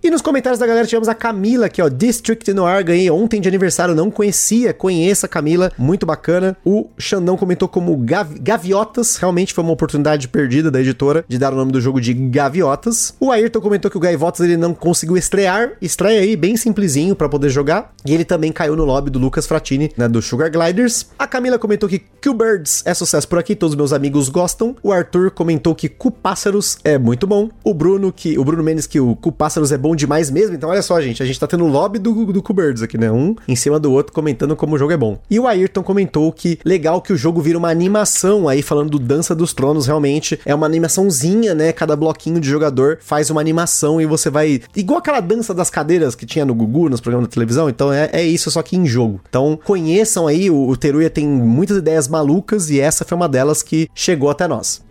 [0.00, 3.48] E nos comentários da galera tivemos a Camila aqui, ó, District Noir, ganhei ontem de
[3.48, 6.56] aniversário, não conhecia, conheça a Camila, muito bacana.
[6.64, 11.52] O Xandão comentou como Gavi Gaviotas, realmente foi uma oportunidade perdida da editora de dar
[11.52, 13.12] o nome do jogo de Gaviotas.
[13.18, 17.28] O Ayrton comentou que o Gaivotas ele não conseguiu estrear, estreia aí bem simplesinho para
[17.28, 21.06] poder jogar, e ele também caiu no lobby do Lucas Fratini, né, do Sugar Gliders.
[21.18, 24.76] A Camila comentou que Q-Birds é sucesso por aqui, todos meus amigos gostam.
[24.80, 27.50] O Arthur comentou que Cupássaros é muito bom.
[27.64, 30.54] O Bruno que o Bruno Mendes que o Cupássaros é bom bom demais mesmo.
[30.54, 33.10] Então, olha só, gente, a gente tá tendo o lobby do, do Kubirds aqui, né?
[33.10, 35.18] Um em cima do outro comentando como o jogo é bom.
[35.30, 38.98] E o Ayrton comentou que legal que o jogo vira uma animação aí, falando do
[38.98, 41.72] Dança dos Tronos, realmente é uma animaçãozinha, né?
[41.72, 44.60] Cada bloquinho de jogador faz uma animação e você vai.
[44.76, 47.68] Igual aquela dança das cadeiras que tinha no Gugu, nos programas da televisão.
[47.68, 49.20] Então é, é isso, só que em jogo.
[49.28, 53.62] Então conheçam aí, o, o Teruya tem muitas ideias malucas e essa foi uma delas
[53.62, 54.86] que chegou até nós.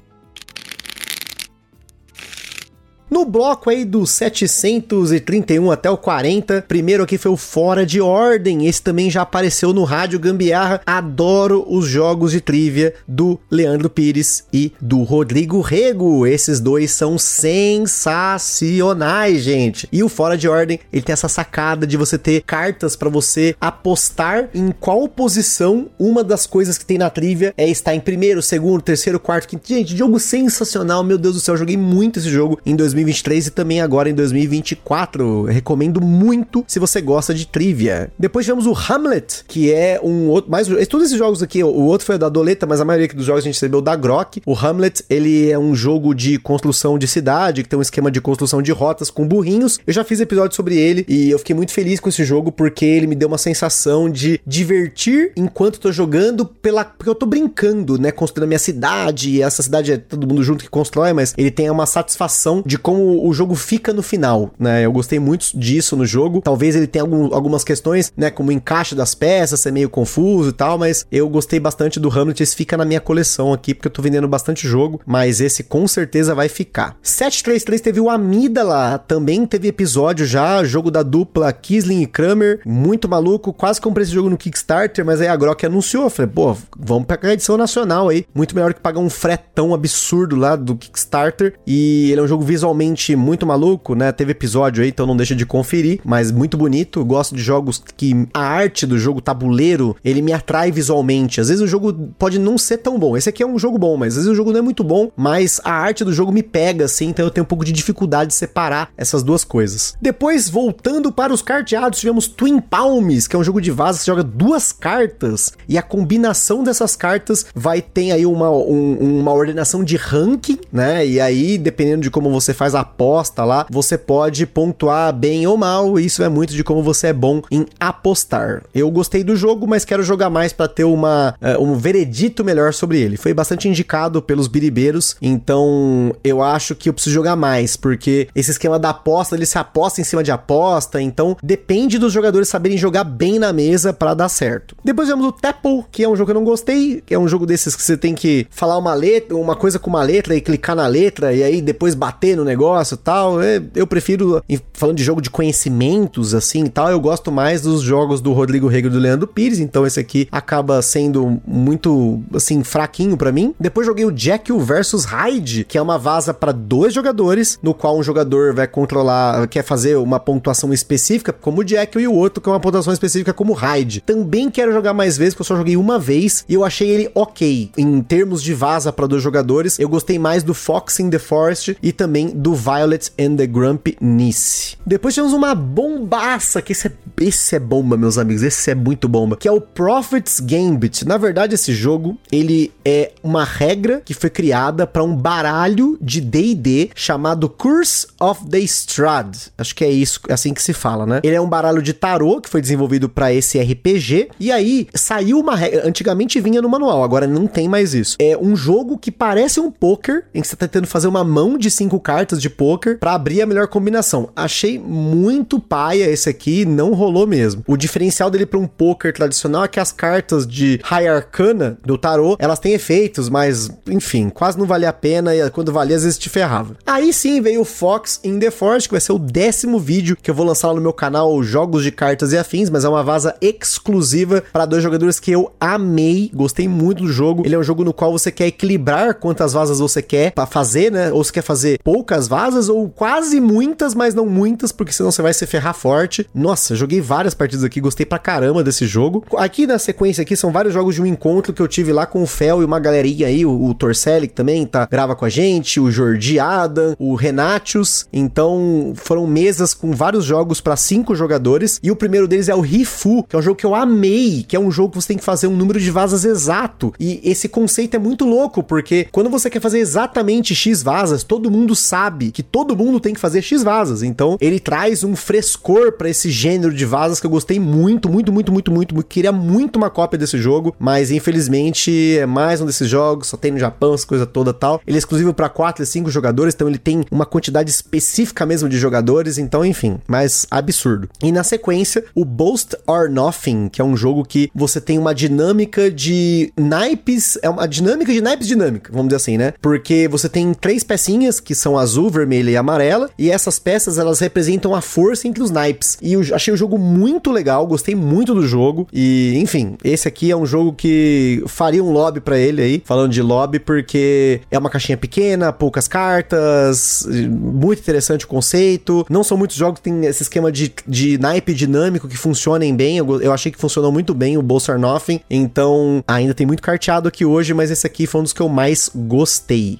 [3.09, 8.67] No bloco aí do 731 até o 40, primeiro aqui foi o Fora de Ordem.
[8.67, 10.81] Esse também já apareceu no Rádio Gambiarra.
[10.85, 16.27] Adoro os jogos de trivia do Leandro Pires e do Rodrigo Rego.
[16.27, 19.87] Esses dois são sensacionais, gente.
[19.89, 23.55] E o Fora de Ordem, ele tem essa sacada de você ter cartas para você
[23.61, 28.41] apostar em qual posição uma das coisas que tem na trivia é estar em primeiro,
[28.41, 29.65] segundo, terceiro, quarto, quinto.
[29.65, 31.05] Gente, jogo sensacional.
[31.05, 34.13] Meu Deus do céu, joguei muito esse jogo em 2020 2023 e também agora em
[34.13, 35.43] 2024.
[35.43, 38.11] Recomendo muito se você gosta de trivia.
[38.17, 40.49] Depois tivemos o Hamlet, que é um outro.
[40.49, 43.43] Mais, todos esses jogos aqui, o outro foi da Doleta, mas a maioria dos jogos
[43.43, 44.41] a gente recebeu da Grok.
[44.45, 48.19] O Hamlet, ele é um jogo de construção de cidade, que tem um esquema de
[48.19, 49.79] construção de rotas com burrinhos.
[49.85, 52.85] Eu já fiz episódio sobre ele e eu fiquei muito feliz com esse jogo porque
[52.85, 57.97] ele me deu uma sensação de divertir enquanto tô jogando, pela, porque eu tô brincando,
[57.97, 58.11] né?
[58.11, 61.51] Construindo a minha cidade, e essa cidade é todo mundo junto que constrói, mas ele
[61.51, 64.85] tem uma satisfação de como o jogo fica no final, né?
[64.85, 66.39] Eu gostei muito disso no jogo.
[66.39, 68.31] Talvez ele tenha algum, algumas questões, né?
[68.31, 72.09] Como o encaixe das peças, ser meio confuso e tal, mas eu gostei bastante do
[72.09, 72.41] Hamlet.
[72.41, 75.85] Esse fica na minha coleção aqui, porque eu tô vendendo bastante jogo, mas esse com
[75.85, 76.95] certeza vai ficar.
[77.01, 82.61] 733 teve o Amida lá, também teve episódio já, jogo da dupla Kisling e Kramer,
[82.65, 86.55] muito maluco, quase comprei esse jogo no Kickstarter, mas aí a Grok anunciou, falei, pô,
[86.79, 90.77] vamos pegar a edição nacional aí, muito melhor que pagar um fretão absurdo lá do
[90.77, 92.76] Kickstarter, e ele é um jogo visualmente
[93.15, 97.35] muito maluco, né, teve episódio aí, então não deixa de conferir, mas muito bonito, gosto
[97.35, 101.67] de jogos que a arte do jogo tabuleiro, ele me atrai visualmente, às vezes o
[101.67, 104.31] jogo pode não ser tão bom, esse aqui é um jogo bom, mas às vezes
[104.31, 107.25] o jogo não é muito bom, mas a arte do jogo me pega, assim, então
[107.25, 109.95] eu tenho um pouco de dificuldade de separar essas duas coisas.
[110.01, 114.05] Depois, voltando para os carteados, tivemos Twin Palms, que é um jogo de vaza, você
[114.05, 119.83] joga duas cartas e a combinação dessas cartas vai ter aí uma, um, uma ordenação
[119.83, 121.05] de ranking, né?
[121.05, 125.57] E aí, dependendo de como você faz a aposta lá, você pode pontuar bem ou
[125.57, 125.99] mal.
[125.99, 128.63] Isso é muito de como você é bom em apostar.
[128.73, 132.73] Eu gostei do jogo, mas quero jogar mais para ter uma, uh, um veredito melhor
[132.73, 133.17] sobre ele.
[133.17, 138.51] Foi bastante indicado pelos biribeiros, então eu acho que eu preciso jogar mais, porque esse
[138.51, 142.77] esquema da aposta, ele se aposta em cima de aposta, então depende dos jogadores saberem
[142.77, 144.75] jogar bem na mesa para dar certo.
[144.83, 147.27] Depois temos o Tapple, que é um jogo que eu não gostei, que é um
[147.27, 150.41] jogo desses que você tem que falar uma letra, uma coisa com uma letra e
[150.41, 152.56] clicar na letra e aí depois bater no negócio
[152.95, 153.41] e tal.
[153.41, 154.41] É, eu prefiro,
[154.73, 158.87] falando de jogo de conhecimentos assim tal, eu gosto mais dos jogos do Rodrigo Rego
[158.87, 163.53] e do Leandro Pires, então esse aqui acaba sendo muito assim fraquinho para mim.
[163.59, 167.97] Depois joguei o Jekyll versus Hyde, que é uma vaza para dois jogadores, no qual
[167.97, 172.41] um jogador vai controlar, quer fazer uma pontuação específica, como o Jekyll, e o outro
[172.41, 174.01] que é uma pontuação específica como Hyde.
[174.01, 177.11] Também quero jogar mais vezes, porque eu só joguei uma vez e eu achei ele
[177.13, 177.71] ok.
[177.77, 181.77] Em termos de vaza para dois jogadores, eu gostei mais do Fox in the Forest
[181.81, 184.77] e também do Violet and the Grumpy Niece.
[184.85, 189.07] Depois temos uma bombaça, que esse é, esse é bomba, meus amigos, esse é muito
[189.07, 191.05] bomba, que é o Prophet's Gambit.
[191.05, 196.21] Na verdade, esse jogo, ele é uma regra que foi criada para um baralho de
[196.21, 199.35] D&D chamado Curse of the Strad.
[199.57, 201.19] Acho que é isso, é assim que se fala, né?
[201.23, 204.29] Ele é um baralho de tarô que foi desenvolvido para esse RPG.
[204.39, 208.15] E aí saiu uma regra, antigamente vinha no manual, agora não tem mais isso.
[208.19, 211.57] É um jogo que parece um poker, em que você tá tentando fazer uma mão
[211.57, 214.29] de cinco cartas de poker para abrir a melhor combinação.
[214.35, 217.63] Achei muito paia esse aqui, não rolou mesmo.
[217.67, 221.97] O diferencial dele para um poker tradicional é que as cartas de High Arcana do
[221.97, 226.03] tarô, elas têm efeitos, mas enfim, quase não valia a pena e quando valia às
[226.03, 226.75] vezes te ferrava.
[226.85, 230.29] Aí sim veio o Fox in the Forest, que vai ser o décimo vídeo que
[230.29, 233.03] eu vou lançar lá no meu canal Jogos de Cartas e Afins, mas é uma
[233.03, 237.43] vaza exclusiva para dois jogadores que eu amei, gostei muito do jogo.
[237.45, 240.91] Ele é um jogo no qual você quer equilibrar quantas vazas você quer para fazer,
[240.91, 241.11] né?
[241.11, 245.21] Ou você quer fazer poucas vazas ou quase muitas, mas não muitas, porque senão você
[245.21, 246.25] vai se ferrar forte.
[246.33, 249.25] Nossa, joguei várias partidas aqui, gostei pra caramba desse jogo.
[249.35, 252.23] Aqui na sequência aqui são vários jogos de um encontro que eu tive lá com
[252.23, 255.29] o Fel e uma galerinha aí, o, o Torcelli que também tá grava com a
[255.29, 258.07] gente, o Jordi Adam, o Renatius.
[258.13, 262.61] Então, foram mesas com vários jogos para cinco jogadores e o primeiro deles é o
[262.61, 265.17] Rifu, que é um jogo que eu amei, que é um jogo que você tem
[265.17, 266.93] que fazer um número de vazas exato.
[266.99, 271.51] E esse conceito é muito louco, porque quando você quer fazer exatamente X vazas, todo
[271.51, 274.03] mundo sabe que todo mundo tem que fazer X vazas.
[274.03, 278.31] Então, ele traz um frescor para esse gênero de vazas que eu gostei muito, muito,
[278.31, 279.03] muito, muito, muito.
[279.03, 283.51] Queria muito uma cópia desse jogo, mas infelizmente é mais um desses jogos, só tem
[283.51, 284.81] no Japão, essa coisa toda tal.
[284.85, 288.69] Ele é exclusivo para 4 e 5 jogadores, então ele tem uma quantidade específica mesmo
[288.69, 291.09] de jogadores, então enfim, mas absurdo.
[291.21, 295.13] E na sequência, o Boast or Nothing, que é um jogo que você tem uma
[295.13, 299.53] dinâmica de naipes, é uma dinâmica de naipes dinâmica, vamos dizer assim, né?
[299.61, 304.19] Porque você tem três pecinhas que são azul, vermelha e amarela, e essas peças elas
[304.19, 305.97] representam a força entre os naipes.
[306.01, 308.87] E eu achei o jogo muito legal, gostei muito do jogo.
[308.93, 313.11] E, enfim, esse aqui é um jogo que faria um lobby para ele aí, falando
[313.11, 319.05] de lobby, porque é uma caixinha pequena, poucas cartas, muito interessante o conceito.
[319.09, 322.97] Não são muitos jogos que tem esse esquema de, de naipe dinâmico que funcionem bem.
[322.97, 325.19] Eu, eu achei que funcionou muito bem o Bolsar Nothing.
[325.29, 328.49] Então, ainda tem muito carteado aqui hoje, mas esse aqui foi um dos que eu
[328.49, 329.79] mais gostei.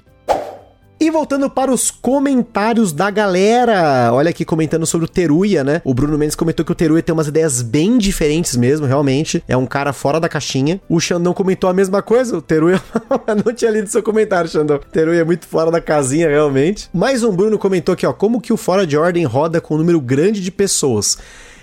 [1.00, 5.80] E voltando para os comentários da galera, olha aqui comentando sobre o Teruya, né?
[5.84, 9.40] O Bruno Mendes comentou que o Teruya tem umas ideias bem diferentes mesmo, realmente.
[9.46, 10.80] É um cara fora da caixinha.
[10.88, 12.36] O Xandão comentou a mesma coisa.
[12.36, 12.82] O Teruya
[13.46, 14.78] não tinha lido seu comentário, Xandão.
[14.78, 16.90] O Teruya é muito fora da casinha, realmente.
[16.92, 19.78] Mais um Bruno comentou aqui, ó, como que o Fora de Ordem roda com um
[19.78, 21.16] número grande de pessoas.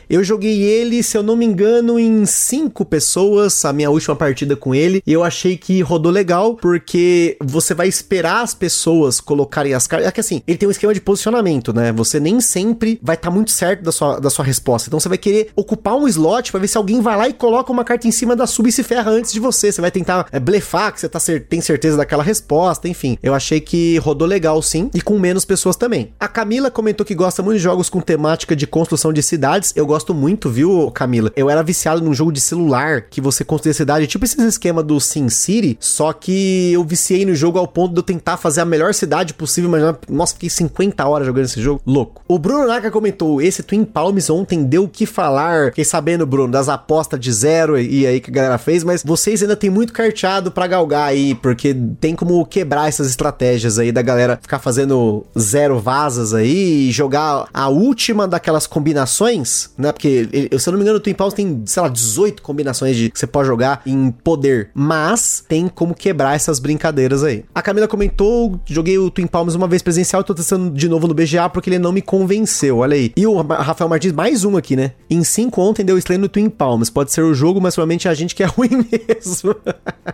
[0.09, 4.55] Eu joguei ele, se eu não me engano, em cinco pessoas, a minha última partida
[4.55, 9.73] com ele, e eu achei que rodou legal, porque você vai esperar as pessoas colocarem
[9.73, 10.07] as cartas.
[10.07, 11.91] É que assim, ele tem um esquema de posicionamento, né?
[11.93, 14.89] Você nem sempre vai estar tá muito certo da sua, da sua resposta.
[14.89, 17.71] Então você vai querer ocupar um slot para ver se alguém vai lá e coloca
[17.71, 19.71] uma carta em cima da sub e se ferra antes de você.
[19.71, 23.17] Você vai tentar é, blefar que você tá cer tem certeza daquela resposta, enfim.
[23.21, 26.13] Eu achei que rodou legal sim, e com menos pessoas também.
[26.19, 29.73] A Camila comentou que gosta muito de jogos com temática de construção de cidades.
[29.75, 31.31] Eu gosto muito, viu, Camila?
[31.35, 34.99] Eu era viciado num jogo de celular que você construía cidade, tipo esse esquema do
[34.99, 38.65] Sim City, só que eu viciei no jogo ao ponto de eu tentar fazer a
[38.65, 41.81] melhor cidade possível, mas nossa, fiquei 50 horas jogando esse jogo.
[41.85, 42.21] Louco.
[42.27, 45.67] O Bruno Naka comentou: esse Twin Palms ontem deu o que falar.
[45.67, 49.41] Fiquei sabendo, Bruno, das apostas de zero e aí que a galera fez, mas vocês
[49.41, 54.01] ainda tem muito carteado para galgar aí, porque tem como quebrar essas estratégias aí da
[54.01, 59.84] galera ficar fazendo zero vasas aí e jogar a última daquelas combinações, né?
[59.93, 63.09] Porque, se eu não me engano, o Twin Palms tem, sei lá, 18 combinações de
[63.09, 67.43] que você pode jogar em poder, mas tem como quebrar essas brincadeiras aí.
[67.53, 71.07] A Camila comentou: joguei o Twin Palms uma vez presencial e tô testando de novo
[71.07, 73.11] no BGA porque ele não me convenceu, olha aí.
[73.15, 74.91] E o Rafael Martins, mais um aqui, né?
[75.09, 76.89] Em 5 ontem deu estreia no Twin Palms.
[76.89, 79.55] Pode ser o jogo, mas provavelmente é a gente que é ruim mesmo.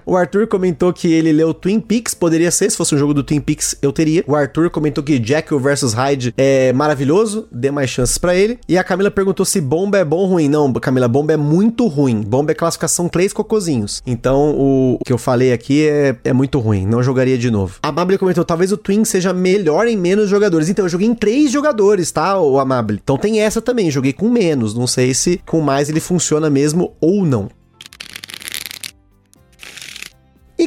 [0.05, 3.23] o Arthur comentou que ele leu Twin Peaks, poderia ser, se fosse um jogo do
[3.23, 4.23] Twin Peaks, eu teria.
[4.27, 8.59] O Arthur comentou que Jack vs Hyde é maravilhoso, dê mais chances para ele.
[8.67, 10.49] E a Camila perguntou se bomba é bom ou ruim.
[10.49, 12.21] Não, Camila, bomba é muito ruim.
[12.21, 14.01] Bomba é classificação três cocozinhos.
[14.05, 16.85] Então, o que eu falei aqui é, é muito ruim.
[16.85, 17.77] Não jogaria de novo.
[17.81, 20.69] A Amable comentou: talvez o Twin seja melhor em menos jogadores.
[20.69, 22.99] Então, eu joguei em três jogadores, tá, o Amable?
[23.03, 23.91] Então tem essa também.
[23.91, 24.73] Joguei com menos.
[24.73, 27.49] Não sei se com mais ele funciona mesmo ou não.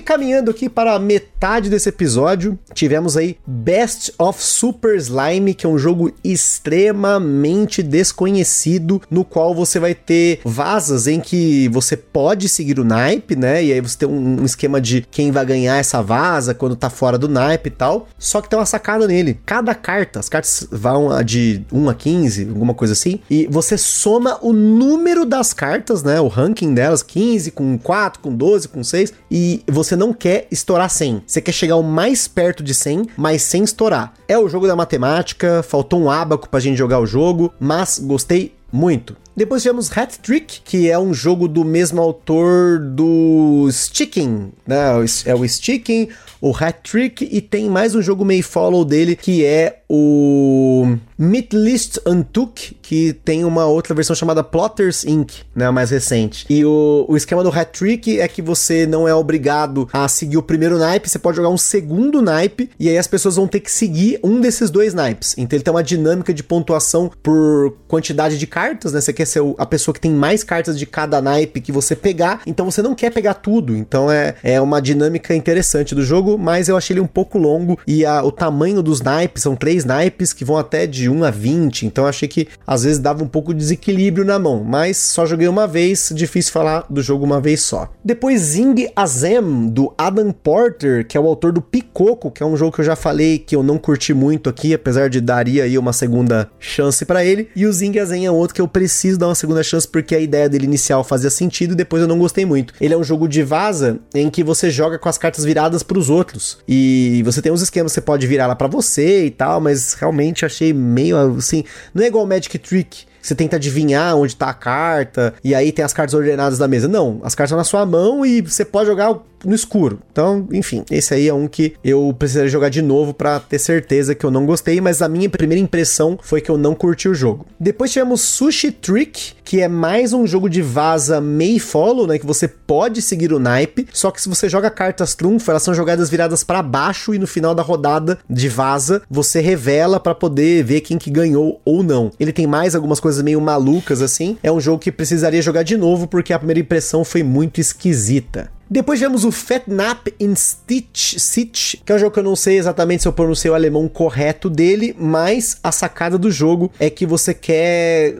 [0.04, 5.68] Caminhando aqui para a metade desse episódio, tivemos aí Best of Super Slime, que é
[5.68, 12.78] um jogo extremamente desconhecido, no qual você vai ter vasas em que você pode seguir
[12.78, 13.64] o naipe, né?
[13.64, 17.18] E aí você tem um esquema de quem vai ganhar essa vaza quando tá fora
[17.18, 18.08] do naipe e tal.
[18.18, 19.40] Só que tem uma sacada nele.
[19.46, 24.38] Cada carta, as cartas vão de 1 a 15, alguma coisa assim, e você soma
[24.42, 26.20] o número das cartas, né?
[26.20, 30.48] O ranking delas, 15 com 4, com 12, com 6, e você você não quer
[30.50, 31.22] estourar 100.
[31.24, 34.12] Você quer chegar o mais perto de 100, mas sem estourar.
[34.26, 38.52] É o jogo da matemática, faltou um abaco pra gente jogar o jogo, mas gostei
[38.72, 39.16] muito.
[39.36, 44.86] Depois tivemos Hat Trick, que é um jogo do mesmo autor do Sticking, né?
[45.24, 46.08] É o Sticking,
[46.44, 51.98] o Hat Trick e tem mais um jogo meio follow dele que é o Mythlist
[52.06, 56.44] Untook, que tem uma outra versão chamada Plotters Inc., né, a mais recente.
[56.50, 60.36] E o, o esquema do Hat Trick é que você não é obrigado a seguir
[60.36, 63.60] o primeiro naipe, você pode jogar um segundo naipe, e aí as pessoas vão ter
[63.60, 65.34] que seguir um desses dois naipes.
[65.38, 69.00] Então ele tem uma dinâmica de pontuação por quantidade de cartas, né?
[69.00, 72.42] Você quer ser a pessoa que tem mais cartas de cada naipe que você pegar,
[72.46, 73.76] então você não quer pegar tudo.
[73.76, 77.78] Então é, é uma dinâmica interessante do jogo, mas eu achei ele um pouco longo,
[77.86, 81.30] e a, o tamanho dos naipes, são três naipes que vão até de 1 a
[81.30, 85.26] 20, então achei que às vezes dava um pouco de desequilíbrio na mão, mas só
[85.26, 87.90] joguei uma vez, difícil falar do jogo uma vez só.
[88.04, 92.56] Depois Zing Azem, do Adam Porter, que é o autor do Picoco, que é um
[92.56, 95.76] jogo que eu já falei que eu não curti muito aqui, apesar de daria aí
[95.76, 99.28] uma segunda chance para ele, e o Zing Azem é outro que eu preciso dar
[99.28, 102.44] uma segunda chance porque a ideia dele inicial fazia sentido e depois eu não gostei
[102.44, 102.74] muito.
[102.80, 105.98] Ele é um jogo de vaza em que você joga com as cartas viradas para
[105.98, 109.60] os outros, e você tem uns esquemas, você pode virar lá para você e tal,
[109.60, 111.64] mas mas realmente achei meio assim.
[111.92, 115.82] Não é igual Magic Trick você tenta adivinhar onde tá a carta, e aí tem
[115.82, 116.86] as cartas ordenadas da mesa.
[116.86, 120.00] Não, as cartas estão na sua mão e você pode jogar no escuro.
[120.10, 124.14] Então, enfim, esse aí é um que eu precisaria jogar de novo para ter certeza
[124.14, 127.14] que eu não gostei, mas a minha primeira impressão foi que eu não curti o
[127.14, 127.46] jogo.
[127.58, 132.26] Depois tivemos Sushi Trick, que é mais um jogo de vaza May Follow, né, que
[132.26, 136.08] você pode seguir o naipe, só que se você joga cartas trunfo, elas são jogadas
[136.08, 140.80] viradas para baixo e no final da rodada de vaza, você revela para poder ver
[140.80, 142.10] quem que ganhou ou não.
[142.18, 144.38] Ele tem mais algumas coisas meio malucas assim.
[144.42, 148.50] É um jogo que precisaria jogar de novo porque a primeira impressão foi muito esquisita.
[148.70, 152.58] Depois tivemos o Fatnap in Stitch, Stitch, que é um jogo que eu não sei
[152.58, 157.04] exatamente se eu pronunciei o alemão correto dele, mas a sacada do jogo é que
[157.06, 158.16] você quer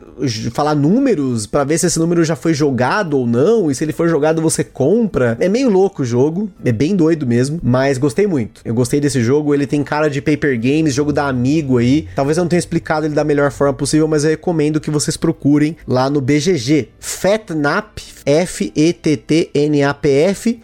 [0.53, 3.93] falar números para ver se esse número já foi jogado ou não, e se ele
[3.93, 5.35] for jogado você compra.
[5.39, 8.61] É meio louco o jogo, é bem doido mesmo, mas gostei muito.
[8.63, 12.07] Eu gostei desse jogo, ele tem cara de paper games, jogo da Amigo aí.
[12.15, 15.17] Talvez eu não tenha explicado ele da melhor forma possível, mas eu recomendo que vocês
[15.17, 16.89] procurem lá no BGG.
[16.99, 19.45] Fatnap, F-E-T-T-N-A-P-F,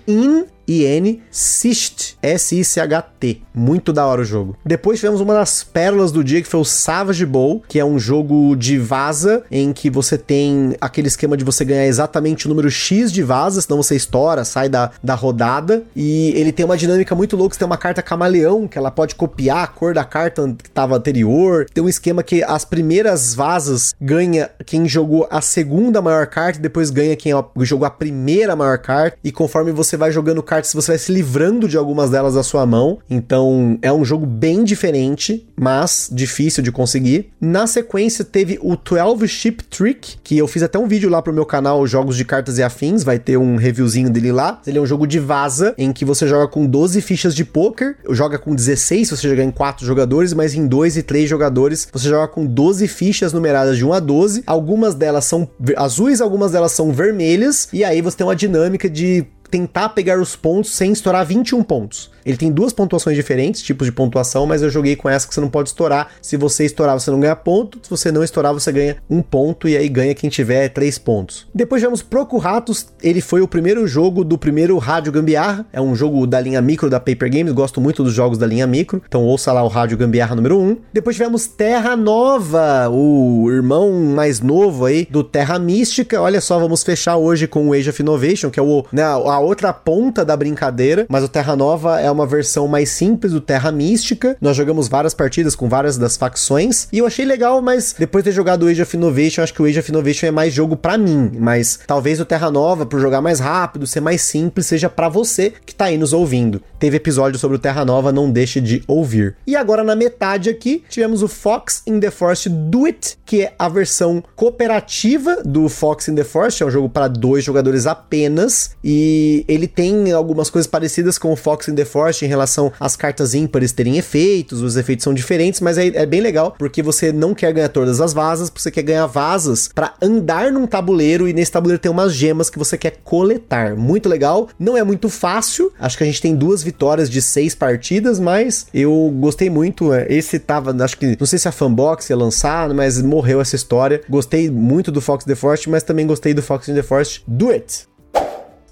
[0.08, 3.42] in I-N, Sicht, S-I-C-H-T.
[3.54, 4.56] Muito da hora o jogo.
[4.66, 8.00] Depois tivemos uma das pérolas do dia, que foi o Savage Bowl, que é um
[8.00, 12.70] jogo de vaza, em que você tem aquele esquema de você ganhar exatamente o número
[12.70, 15.84] X de vazas, senão você estoura, sai da, da rodada.
[15.96, 19.16] E ele tem uma dinâmica muito louca, você tem uma carta camaleão, que ela pode
[19.16, 21.66] copiar a cor da carta que estava anterior.
[21.74, 26.90] Tem um esquema que as primeiras vazas ganha quem jogou a segunda maior carta, depois
[26.90, 29.18] ganha quem jogou a primeira maior carta.
[29.24, 32.66] E conforme você vai jogando cartas, você vai se livrando de algumas delas da sua
[32.66, 33.00] mão.
[33.10, 37.32] Então é um jogo bem diferente, mas difícil de conseguir.
[37.40, 41.32] Na sequência teve o 12 Ship Trick, que eu fiz até um vídeo lá pro
[41.32, 44.60] meu canal Jogos de Cartas e Afins, vai ter um reviewzinho dele lá.
[44.68, 47.96] Ele é um jogo de vaza, em que você joga com 12 fichas de poker,
[48.10, 51.88] joga com 16 se você jogar em 4 jogadores, mas em 2 e 3 jogadores
[51.94, 54.44] você joga com 12 fichas numeradas de 1 a 12.
[54.46, 55.48] Algumas delas são
[55.78, 60.36] azuis, algumas delas são vermelhas, e aí você tem uma dinâmica de tentar pegar os
[60.36, 62.10] pontos sem estourar 21 pontos.
[62.26, 65.42] Ele tem duas pontuações diferentes, tipos de pontuação, mas eu joguei com essa que você
[65.42, 66.10] não pode estourar.
[66.22, 67.80] Se você estourar, você não ganha ponto.
[67.82, 71.48] Se você não estourar, você ganha um ponto e aí ganha quem tiver três pontos.
[71.54, 72.88] Depois tivemos Procuratos.
[73.02, 75.66] Ele foi o primeiro jogo do primeiro Rádio Gambiarra.
[75.74, 77.54] É um jogo da linha micro da Paper Games.
[77.54, 79.02] Gosto muito dos jogos da linha micro.
[79.08, 80.78] Então ouça lá o Rádio Gambiarra número 1.
[80.94, 86.22] Depois tivemos Terra Nova, o irmão mais novo aí do Terra Mística.
[86.22, 89.40] Olha só, vamos fechar hoje com o Age of Innovation, que é o, né, a
[89.42, 91.06] outra ponta da brincadeira.
[91.10, 94.38] Mas o Terra Nova é uma versão mais simples do Terra Mística.
[94.40, 98.30] Nós jogamos várias partidas com várias das facções e eu achei legal, mas depois de
[98.30, 100.76] ter jogado o Age of Innovation, acho que o Age of Innovation é mais jogo
[100.76, 104.90] para mim, mas talvez o Terra Nova, por jogar mais rápido, ser mais simples, seja
[104.90, 106.62] para você que tá aí nos ouvindo.
[106.80, 109.36] Teve episódio sobre o Terra Nova, não deixe de ouvir.
[109.46, 113.54] E agora na metade aqui, tivemos o Fox in the Forest Do It, que é
[113.58, 118.72] a versão cooperativa do Fox in the Forest, é um jogo para dois jogadores apenas,
[118.84, 122.96] e ele tem algumas coisas parecidas com o Fox in the Forest em relação às
[122.96, 127.12] cartas ímpares terem efeitos, os efeitos são diferentes, mas é, é bem legal porque você
[127.12, 131.34] não quer ganhar todas as vasas, você quer ganhar vasas para andar num tabuleiro e
[131.34, 133.76] nesse tabuleiro tem umas gemas que você quer coletar.
[133.76, 137.56] Muito legal, não é muito fácil, acho que a gente tem duas vitórias de seis
[137.56, 139.94] partidas, mas eu gostei muito.
[139.94, 143.56] É, esse tava, acho que, não sei se a Fanbox ia lançar, mas morreu essa
[143.56, 144.02] história.
[144.10, 147.50] Gostei muito do Fox the Forest, mas também gostei do Fox in the Forest Do
[147.50, 147.91] It.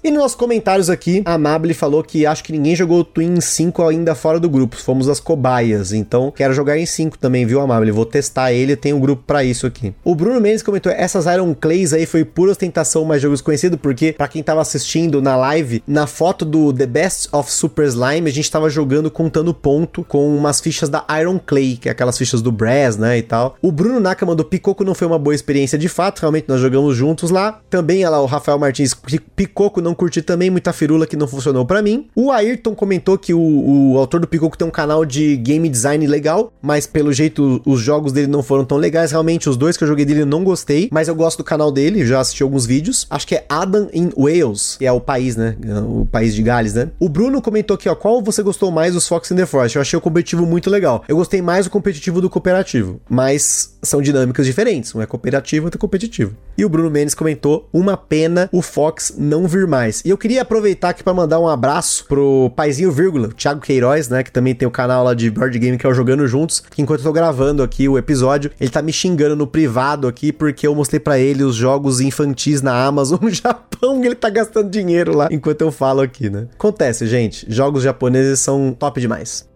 [0.02, 4.14] E nos comentários aqui, a Amable falou que acho que ninguém jogou Twin 5 ainda
[4.14, 5.92] fora do grupo, fomos as cobaias.
[5.92, 7.90] Então, quero jogar em 5 também, viu, Amable?
[7.90, 9.92] Vou testar ele, tem um grupo para isso aqui.
[10.02, 14.14] O Bruno Mendes comentou: essas Iron Clays aí foi pura ostentação mais jogos conhecido, porque,
[14.14, 18.32] para quem tava assistindo na live, na foto do The Best of Super Slime, a
[18.32, 22.40] gente tava jogando contando ponto com umas fichas da Iron Clay, que é aquelas fichas
[22.40, 23.54] do Brass, né, e tal.
[23.60, 26.96] O Bruno Naka mandou Picoco não foi uma boa experiência de fato, realmente nós jogamos
[26.96, 27.60] juntos lá.
[27.68, 28.94] Também, olha lá, o Rafael Martins,
[29.36, 32.06] Picoco não não curti também, muita firula que não funcionou para mim.
[32.14, 36.06] O Ayrton comentou que o, o autor do Picoco tem um canal de game design
[36.06, 39.10] legal, mas pelo jeito os jogos dele não foram tão legais.
[39.10, 41.72] Realmente, os dois que eu joguei dele eu não gostei, mas eu gosto do canal
[41.72, 43.06] dele, já assisti alguns vídeos.
[43.10, 45.56] Acho que é Adam in Wales, que é o país, né?
[45.86, 46.90] O país de Gales, né?
[46.98, 49.76] O Bruno comentou aqui, ó, qual você gostou mais dos Fox in the Forest?
[49.76, 51.02] Eu achei o competitivo muito legal.
[51.08, 54.94] Eu gostei mais do competitivo do cooperativo, mas são dinâmicas diferentes.
[54.94, 56.36] Um é cooperativo, outro é competitivo.
[56.56, 59.79] E o Bruno Mendes comentou: uma pena o Fox não vir mais.
[60.04, 64.08] E eu queria aproveitar aqui para mandar um abraço pro paizinho vírgula, o Thiago Queiroz,
[64.08, 64.22] né?
[64.22, 66.60] Que também tem o canal lá de board game que é o Jogando Juntos.
[66.70, 70.32] Que enquanto eu tô gravando aqui o episódio, ele tá me xingando no privado aqui
[70.32, 74.70] porque eu mostrei para ele os jogos infantis na Amazon no Japão ele tá gastando
[74.70, 76.46] dinheiro lá enquanto eu falo aqui, né?
[76.54, 77.46] Acontece, gente.
[77.48, 79.49] Jogos japoneses são top demais.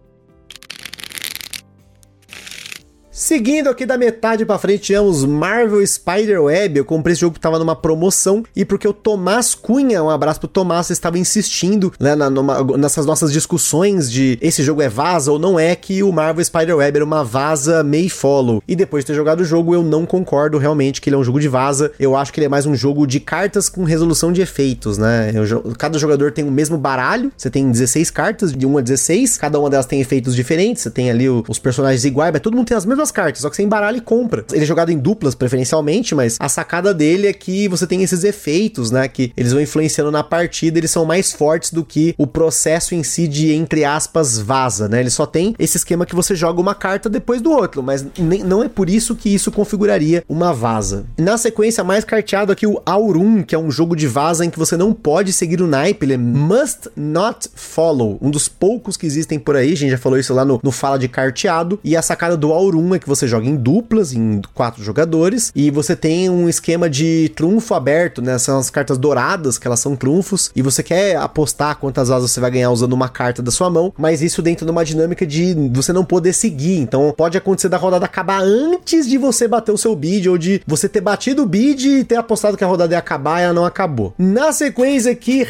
[3.17, 6.79] Seguindo aqui da metade para frente, tivemos Marvel Spider-Web.
[6.79, 10.41] Eu comprei esse jogo que tava numa promoção e porque o Tomás Cunha, um abraço
[10.41, 15.31] pro Tomás, estava insistindo né, na, numa, nessas nossas discussões de esse jogo é vaza
[15.31, 18.61] ou não é, que o Marvel Spider-Web era uma vaza may follow.
[18.67, 21.23] E depois de ter jogado o jogo, eu não concordo realmente que ele é um
[21.23, 21.93] jogo de vaza.
[21.97, 25.31] Eu acho que ele é mais um jogo de cartas com resolução de efeitos, né?
[25.33, 29.37] Eu, cada jogador tem o mesmo baralho, você tem 16 cartas, de 1 a 16,
[29.37, 32.57] cada uma delas tem efeitos diferentes, você tem ali o, os personagens iguais, mas todo
[32.57, 34.45] mundo tem as mesmas cartas, só que você embaralha e compra.
[34.51, 38.23] Ele é jogado em duplas, preferencialmente, mas a sacada dele é que você tem esses
[38.23, 39.07] efeitos, né?
[39.07, 43.03] Que eles vão influenciando na partida, eles são mais fortes do que o processo em
[43.03, 44.99] si de, entre aspas, vaza, né?
[44.99, 48.43] Ele só tem esse esquema que você joga uma carta depois do outro, mas nem,
[48.43, 51.05] não é por isso que isso configuraria uma vaza.
[51.17, 54.59] Na sequência, mais carteado aqui o Aurum, que é um jogo de vaza em que
[54.59, 59.05] você não pode seguir o naipe, ele é must not follow, um dos poucos que
[59.05, 61.95] existem por aí, a gente já falou isso lá no, no Fala de Carteado, e
[61.95, 65.97] a sacada do Aurum Uma que você joga em duplas, em quatro jogadores, e você
[65.97, 68.37] tem um esquema de trunfo aberto, né?
[68.37, 72.39] São as cartas douradas, que elas são trunfos, e você quer apostar quantas asas você
[72.39, 75.53] vai ganhar usando uma carta da sua mão, mas isso dentro de uma dinâmica de
[75.73, 76.77] você não poder seguir.
[76.77, 80.61] Então pode acontecer da rodada acabar antes de você bater o seu bid, ou de
[80.65, 83.53] você ter batido o bid e ter apostado que a rodada ia acabar e ela
[83.53, 84.13] não acabou.
[84.17, 85.45] Na sequência aqui,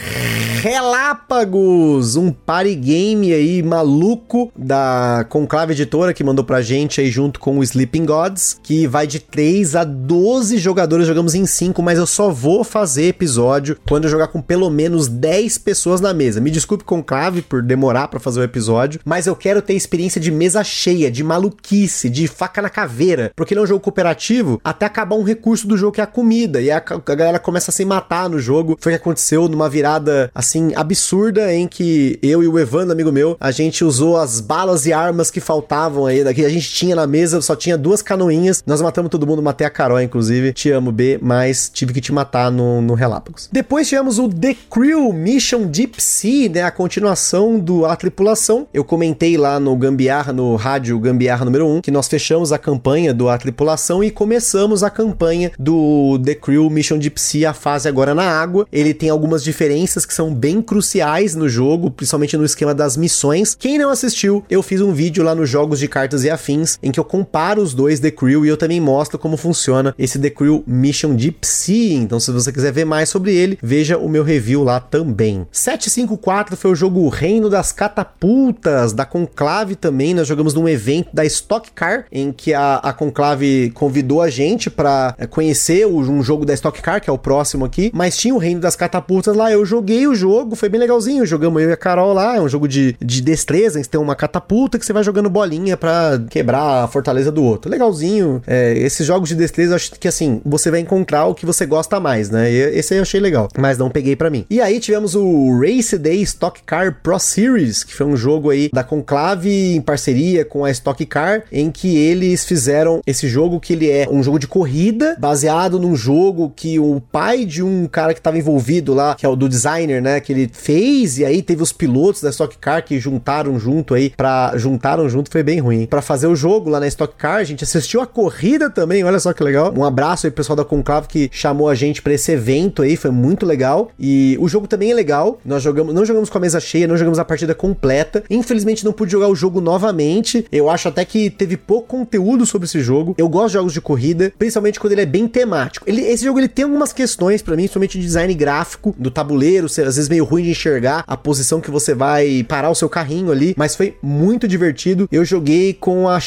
[0.62, 7.35] Relápagos, um party game aí maluco da Conclave Editora que mandou pra gente aí junto
[7.40, 11.98] com o Sleeping Gods, que vai de 3 a 12 jogadores, jogamos em 5, mas
[11.98, 16.42] eu só vou fazer episódio quando eu jogar com pelo menos 10 pessoas na mesa.
[16.42, 20.32] Me desculpe Conclave por demorar para fazer o episódio, mas eu quero ter experiência de
[20.32, 24.86] mesa cheia, de maluquice, de faca na caveira, porque não é um jogo cooperativo, até
[24.86, 27.74] acabar um recurso do jogo que é a comida, e a, a galera começa a
[27.74, 28.78] se matar no jogo.
[28.80, 33.12] Foi o que aconteceu numa virada assim absurda em que eu e o Evandro, amigo
[33.12, 36.46] meu, a gente usou as balas e armas que faltavam aí daqui.
[36.46, 38.64] A gente tinha na mesa, só tinha duas canoinhas.
[38.66, 40.54] Nós matamos todo mundo, matei a Carol, inclusive.
[40.54, 43.50] Te amo, B, mas tive que te matar no, no Relápagos.
[43.52, 46.64] Depois tivemos o The Crew Mission Deep Sea, né?
[46.64, 48.68] A continuação do A Tripulação.
[48.74, 53.14] Eu comentei lá no Gambiarra, no rádio Gambiarra número 1, que nós fechamos a campanha
[53.14, 57.88] do A Tripulação e começamos a campanha do The Crew Mission Deep Sea, a fase
[57.88, 58.68] agora na água.
[58.72, 63.56] Ele tem algumas diferenças que são bem cruciais no jogo, principalmente no esquema das missões.
[63.56, 66.92] Quem não assistiu, eu fiz um vídeo lá nos jogos de cartas e afins em
[66.92, 70.30] que eu comparo os dois The Crew e eu também mostro como funciona esse The
[70.30, 71.94] Crew Mission Deep Sea.
[71.94, 75.48] Então, se você quiser ver mais sobre ele, veja o meu review lá também.
[75.50, 80.14] 754 foi o jogo Reino das Catapultas da Conclave também.
[80.14, 84.70] Nós jogamos num evento da Stock Car em que a, a Conclave convidou a gente
[84.70, 88.18] para é, conhecer o, um jogo da Stock Car, que é o próximo aqui, mas
[88.18, 89.50] tinha o Reino das Catapultas lá.
[89.50, 91.26] Eu joguei o jogo, foi bem legalzinho.
[91.26, 92.36] Jogamos eu e a Carol lá.
[92.36, 96.22] É um jogo de, de destreza, tem uma catapulta que você vai jogando bolinha para
[96.30, 97.70] quebrar fortaleza do outro.
[97.70, 98.42] Legalzinho.
[98.48, 102.00] É, esses jogos de destreza, acho que assim, você vai encontrar o que você gosta
[102.00, 102.50] mais, né?
[102.50, 104.46] E esse aí eu achei legal, mas não peguei para mim.
[104.50, 108.70] E aí tivemos o Race Day Stock Car Pro Series, que foi um jogo aí
[108.74, 113.74] da Conclave em parceria com a Stock Car, em que eles fizeram esse jogo que
[113.74, 118.14] ele é um jogo de corrida, baseado num jogo que o pai de um cara
[118.14, 121.42] que estava envolvido lá, que é o do designer, né, que ele fez, e aí
[121.42, 125.60] teve os pilotos da Stock Car que juntaram junto aí para juntaram junto, foi bem
[125.60, 125.86] ruim.
[125.86, 129.20] Para fazer o jogo lá na Stock Car, a gente assistiu a corrida também, olha
[129.20, 129.74] só que legal.
[129.76, 132.96] Um abraço aí pro pessoal da Conclave que chamou a gente para esse evento aí,
[132.96, 133.92] foi muito legal.
[134.00, 135.40] E o jogo também é legal.
[135.46, 138.24] Nós jogamos, não jogamos com a mesa cheia, não jogamos a partida completa.
[138.30, 140.46] Infelizmente não pude jogar o jogo novamente.
[140.52, 143.16] Eu acho até que teve pouco conteúdo sobre esse jogo.
[143.18, 145.86] Eu gosto de jogos de corrida, principalmente quando ele é bem temático.
[145.88, 149.66] Ele, esse jogo ele tem algumas questões para mim, principalmente de design gráfico do tabuleiro,
[149.66, 153.32] às vezes meio ruim de enxergar a posição que você vai parar o seu carrinho
[153.32, 155.08] ali, mas foi muito divertido.
[155.12, 156.20] Eu joguei com a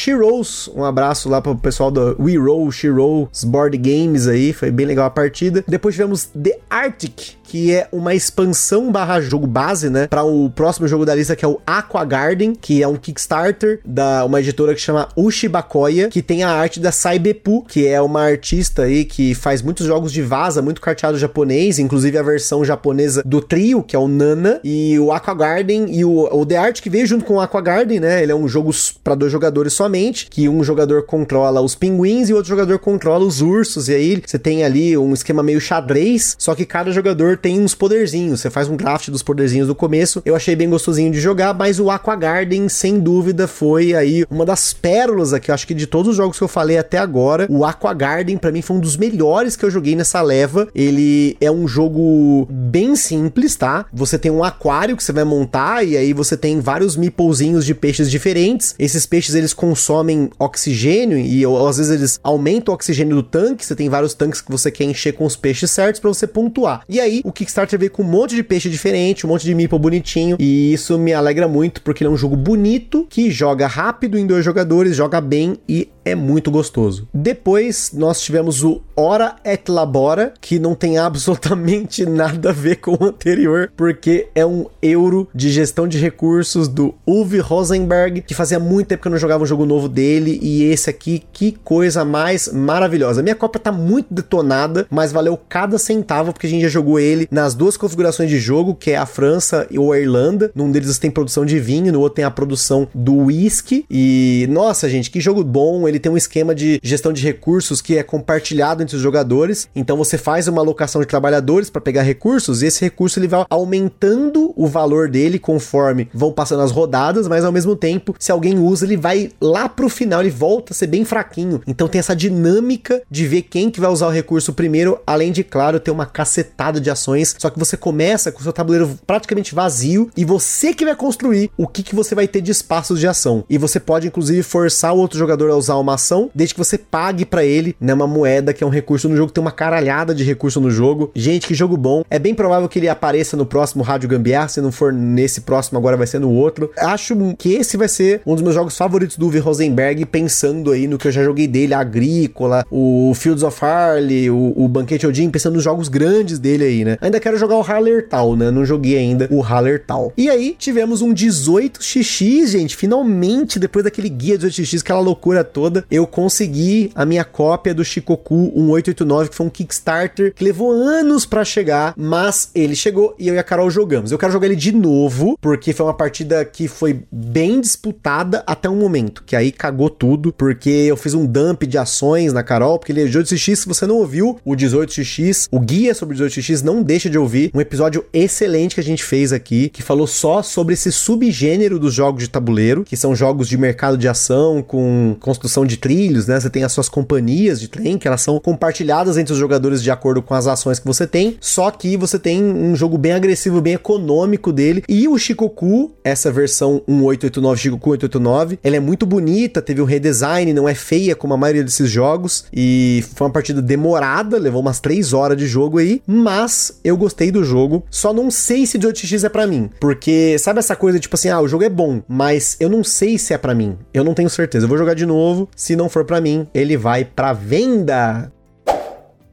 [0.74, 5.06] Um abraço lá pro pessoal do We Roll, She-Roll, Board Games aí, foi bem legal
[5.06, 5.64] a partida.
[5.66, 10.86] Depois tivemos The Arctic, que é uma expansão barra jogo base, né, para o próximo
[10.86, 14.74] jogo da lista que é o Aqua Garden, que é um Kickstarter da uma editora
[14.74, 19.34] que chama Ushibakoya, que tem a arte da Saibepu, que é uma artista aí que
[19.34, 23.96] faz muitos jogos de vaza, muito carteado japonês, inclusive a versão japonesa do trio, que
[23.96, 27.24] é o Nana, e o Aqua Garden e o, o The Art que veio junto
[27.24, 28.22] com o Aqua Garden, né?
[28.22, 28.70] Ele é um jogo
[29.02, 33.24] para dois jogadores somente, que um jogador controla os pinguins e o outro jogador controla
[33.24, 37.37] os ursos, e aí você tem ali um esquema meio xadrez, só que cada jogador
[37.40, 40.22] tem uns poderzinhos, você faz um draft dos poderzinhos do começo.
[40.24, 44.44] Eu achei bem gostosinho de jogar, mas o Aqua Garden, sem dúvida, foi aí uma
[44.44, 47.46] das pérolas aqui, eu acho que de todos os jogos que eu falei até agora,
[47.48, 50.68] o Aqua Garden para mim foi um dos melhores que eu joguei nessa leva.
[50.74, 53.86] Ele é um jogo bem simples, tá?
[53.92, 57.74] Você tem um aquário que você vai montar e aí você tem vários meeplezinhos de
[57.74, 58.74] peixes diferentes.
[58.78, 63.64] Esses peixes eles consomem oxigênio e ou, às vezes eles aumentam o oxigênio do tanque.
[63.64, 66.82] Você tem vários tanques que você quer encher com os peixes certos para você pontuar.
[66.88, 69.78] E aí o Kickstarter veio com um monte de peixe diferente, um monte de meeple
[69.78, 74.18] bonitinho e isso me alegra muito porque ele é um jogo bonito que joga rápido
[74.18, 77.06] em dois jogadores, joga bem e é muito gostoso.
[77.12, 82.92] Depois nós tivemos o Hora et Labora, que não tem absolutamente nada a ver com
[82.92, 88.58] o anterior, porque é um euro de gestão de recursos do Uwe Rosenberg, que fazia
[88.58, 92.04] muito tempo que eu não jogava um jogo novo dele, e esse aqui, que coisa
[92.04, 93.22] mais maravilhosa.
[93.22, 97.17] Minha cópia tá muito detonada, mas valeu cada centavo, porque a gente já jogou ele
[97.30, 100.50] nas duas configurações de jogo, que é a França ou a Irlanda.
[100.54, 103.84] Num deles tem produção de vinho, no outro tem a produção do whisky.
[103.90, 105.88] E nossa, gente, que jogo bom!
[105.88, 109.68] Ele tem um esquema de gestão de recursos que é compartilhado entre os jogadores.
[109.74, 113.44] Então você faz uma alocação de trabalhadores para pegar recursos e esse recurso ele vai
[113.48, 118.58] aumentando o valor dele conforme vão passando as rodadas, mas ao mesmo tempo, se alguém
[118.58, 121.60] usa, ele vai lá pro final final ele volta a ser bem fraquinho.
[121.66, 125.44] Então tem essa dinâmica de ver quem que vai usar o recurso primeiro, além de,
[125.44, 127.07] claro, ter uma cacetada de ações.
[127.38, 131.50] Só que você começa com o seu tabuleiro praticamente vazio e você que vai construir
[131.56, 133.44] o que, que você vai ter de espaços de ação.
[133.48, 136.76] E você pode, inclusive, forçar o outro jogador a usar uma ação, desde que você
[136.76, 139.32] pague para ele né, uma moeda, que é um recurso no jogo.
[139.32, 141.10] Tem uma caralhada de recurso no jogo.
[141.14, 142.04] Gente, que jogo bom.
[142.10, 144.48] É bem provável que ele apareça no próximo Rádio Gambiar.
[144.48, 146.70] Se não for nesse próximo, agora vai ser no outro.
[146.76, 150.86] Acho que esse vai ser um dos meus jogos favoritos do Uwe Rosenberg, pensando aí
[150.86, 155.06] no que eu já joguei dele, a Agrícola, o Fields of Harley, o, o Banquete
[155.06, 156.97] Odin, pensando nos jogos grandes dele aí, né?
[157.00, 158.50] Ainda quero jogar o Hallertal, né?
[158.50, 160.12] Não joguei ainda o Hallertal.
[160.16, 162.76] E aí, tivemos um 18xx, gente.
[162.76, 168.52] Finalmente, depois daquele guia 18x, aquela loucura toda, eu consegui a minha cópia do Shikoku
[168.54, 173.34] 1889, que foi um Kickstarter que levou anos para chegar, mas ele chegou e eu
[173.34, 174.12] e a Carol jogamos.
[174.12, 178.68] Eu quero jogar ele de novo, porque foi uma partida que foi bem disputada até
[178.68, 182.78] um momento, que aí cagou tudo, porque eu fiz um dump de ações na Carol,
[182.78, 186.62] porque ele é 18x, se você não ouviu o 18x, o guia sobre o 18x,
[186.62, 190.42] não deixa de ouvir um episódio excelente que a gente fez aqui, que falou só
[190.42, 195.14] sobre esse subgênero dos jogos de tabuleiro, que são jogos de mercado de ação com
[195.20, 196.40] construção de trilhos, né?
[196.40, 199.90] Você tem as suas companhias de trem, que elas são compartilhadas entre os jogadores de
[199.90, 203.60] acordo com as ações que você tem, só que você tem um jogo bem agressivo,
[203.60, 209.60] bem econômico dele, e o Shikoku, essa versão 1889 Shikoku 889, ela é muito bonita,
[209.60, 213.60] teve um redesign, não é feia como a maioria desses jogos, e foi uma partida
[213.60, 218.30] demorada, levou umas 3 horas de jogo aí, mas eu gostei do jogo, só não
[218.30, 221.64] sei se 18x é para mim, porque sabe essa coisa tipo assim, ah, o jogo
[221.64, 223.76] é bom, mas eu não sei se é para mim.
[223.92, 224.64] Eu não tenho certeza.
[224.64, 225.48] Eu vou jogar de novo.
[225.54, 228.32] Se não for para mim, ele vai para venda.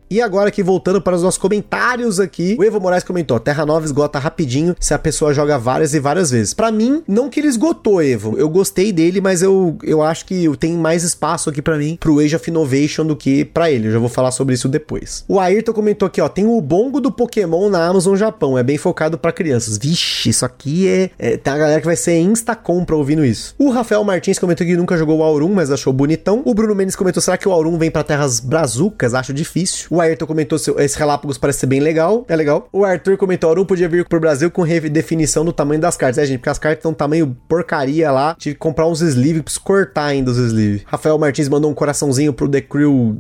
[0.10, 3.86] E agora aqui, voltando para os nossos comentários aqui, o Evo Moraes comentou, Terra Nova
[3.86, 6.54] esgota rapidinho se a pessoa joga várias e várias vezes.
[6.54, 8.38] Para mim, não que ele esgotou, Evo.
[8.38, 12.20] Eu gostei dele, mas eu, eu acho que tem mais espaço aqui para mim pro
[12.20, 13.88] Age of Innovation do que para ele.
[13.88, 15.26] Eu já vou falar sobre isso depois.
[15.28, 18.78] O Ayrton comentou aqui, ó, tem o bongo do Pokémon na Amazon Japão, é bem
[18.78, 19.78] focado para crianças.
[19.78, 23.56] Vixe, isso aqui é, é, Tem a galera que vai ser insta-compra ouvindo isso.
[23.58, 26.44] O Rafael Martins comentou que nunca jogou o Aurum, mas achou bonitão.
[26.46, 29.16] O Bruno Mendes comentou, será que o Aurum vem para terras brazucas?
[29.16, 29.95] Acho difícil.
[29.96, 32.26] O Ayrton comentou: esse Relápagos parece ser bem legal.
[32.28, 32.68] É legal.
[32.70, 36.18] O Arthur comentou: Aru podia vir pro Brasil com redefinição do tamanho das cartas.
[36.18, 38.36] É, gente, porque as cartas estão tamanho porcaria lá.
[38.38, 40.82] Tive que comprar uns sleeves, preciso cortar ainda os sleeves.
[40.86, 43.18] Rafael Martins mandou um coraçãozinho pro The Crew.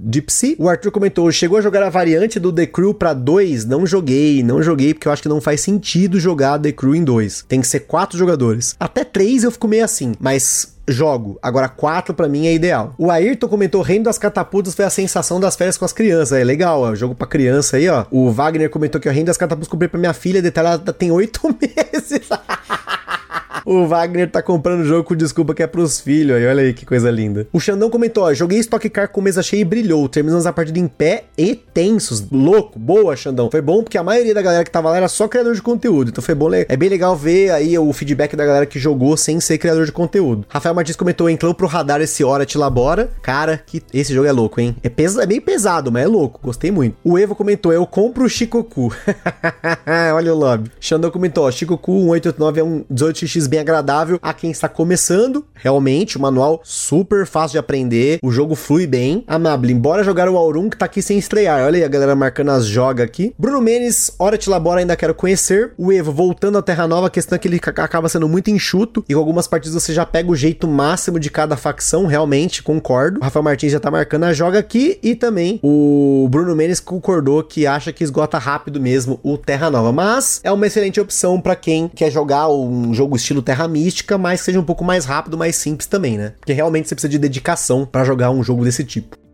[0.60, 3.64] O Arthur comentou: chegou a jogar a variante do The Crew pra 2?
[3.64, 7.06] Não joguei, não joguei, porque eu acho que não faz sentido jogar The Crew em
[7.06, 7.46] 2.
[7.48, 8.76] Tem que ser quatro jogadores.
[8.78, 11.38] Até três eu fico meio assim, mas jogo.
[11.42, 12.94] Agora, quatro para mim é ideal.
[12.98, 16.38] O Ayrton comentou: Reino das Catapultas foi a sensação das férias com as crianças.
[16.38, 18.06] É legal, ó, jogo pra criança aí, ó.
[18.12, 21.42] O Wagner comentou que o Reino das Catapultas comprei pra minha filha, detalhada tem oito
[21.60, 22.30] meses.
[23.66, 26.72] O Wagner tá comprando o jogo com desculpa que é pros filhos aí, olha aí
[26.72, 27.48] que coisa linda.
[27.52, 30.78] O Xandão comentou, ó, joguei Stock Car com mesa cheia e brilhou, terminamos a partida
[30.78, 32.30] em pé e tensos.
[32.32, 33.50] Louco, boa, Xandão.
[33.50, 36.10] Foi bom porque a maioria da galera que tava lá era só criador de conteúdo,
[36.12, 39.40] então foi bom, é bem legal ver aí o feedback da galera que jogou sem
[39.40, 40.46] ser criador de conteúdo.
[40.48, 43.10] Rafael Martins comentou, entrou pro radar esse hora te labora.
[43.24, 44.76] Cara, que esse jogo é louco, hein?
[44.84, 46.98] É, pesa, é bem pesado, mas é louco, gostei muito.
[47.04, 48.94] O Evo comentou, eu compro o Shikoku.
[50.14, 50.70] olha o lobby.
[50.80, 55.46] Xandão comentou, ó, Shikoku 1889 é um 18x bem agradável a quem está começando.
[55.54, 59.24] Realmente, o manual super fácil de aprender, o jogo flui bem.
[59.28, 61.66] Amable, embora jogar o Aurum que tá aqui sem estrear.
[61.66, 63.34] Olha aí a galera marcando as jogas aqui.
[63.38, 65.74] Bruno Menes, hora te labora, ainda quero conhecer.
[65.78, 69.04] O Evo, voltando à Terra Nova, a questão é que ele acaba sendo muito enxuto
[69.08, 73.20] e com algumas partidas você já pega o jeito máximo de cada facção, realmente, concordo.
[73.20, 77.44] O Rafael Martins já tá marcando a joga aqui e também o Bruno Menes concordou
[77.44, 81.56] que acha que esgota rápido mesmo o Terra Nova, mas é uma excelente opção para
[81.56, 85.38] quem quer jogar um jogo estilo Terra Mística, mas que seja um pouco mais rápido,
[85.38, 86.34] mais simples também, né?
[86.40, 89.25] Porque realmente você precisa de dedicação para jogar um jogo desse tipo.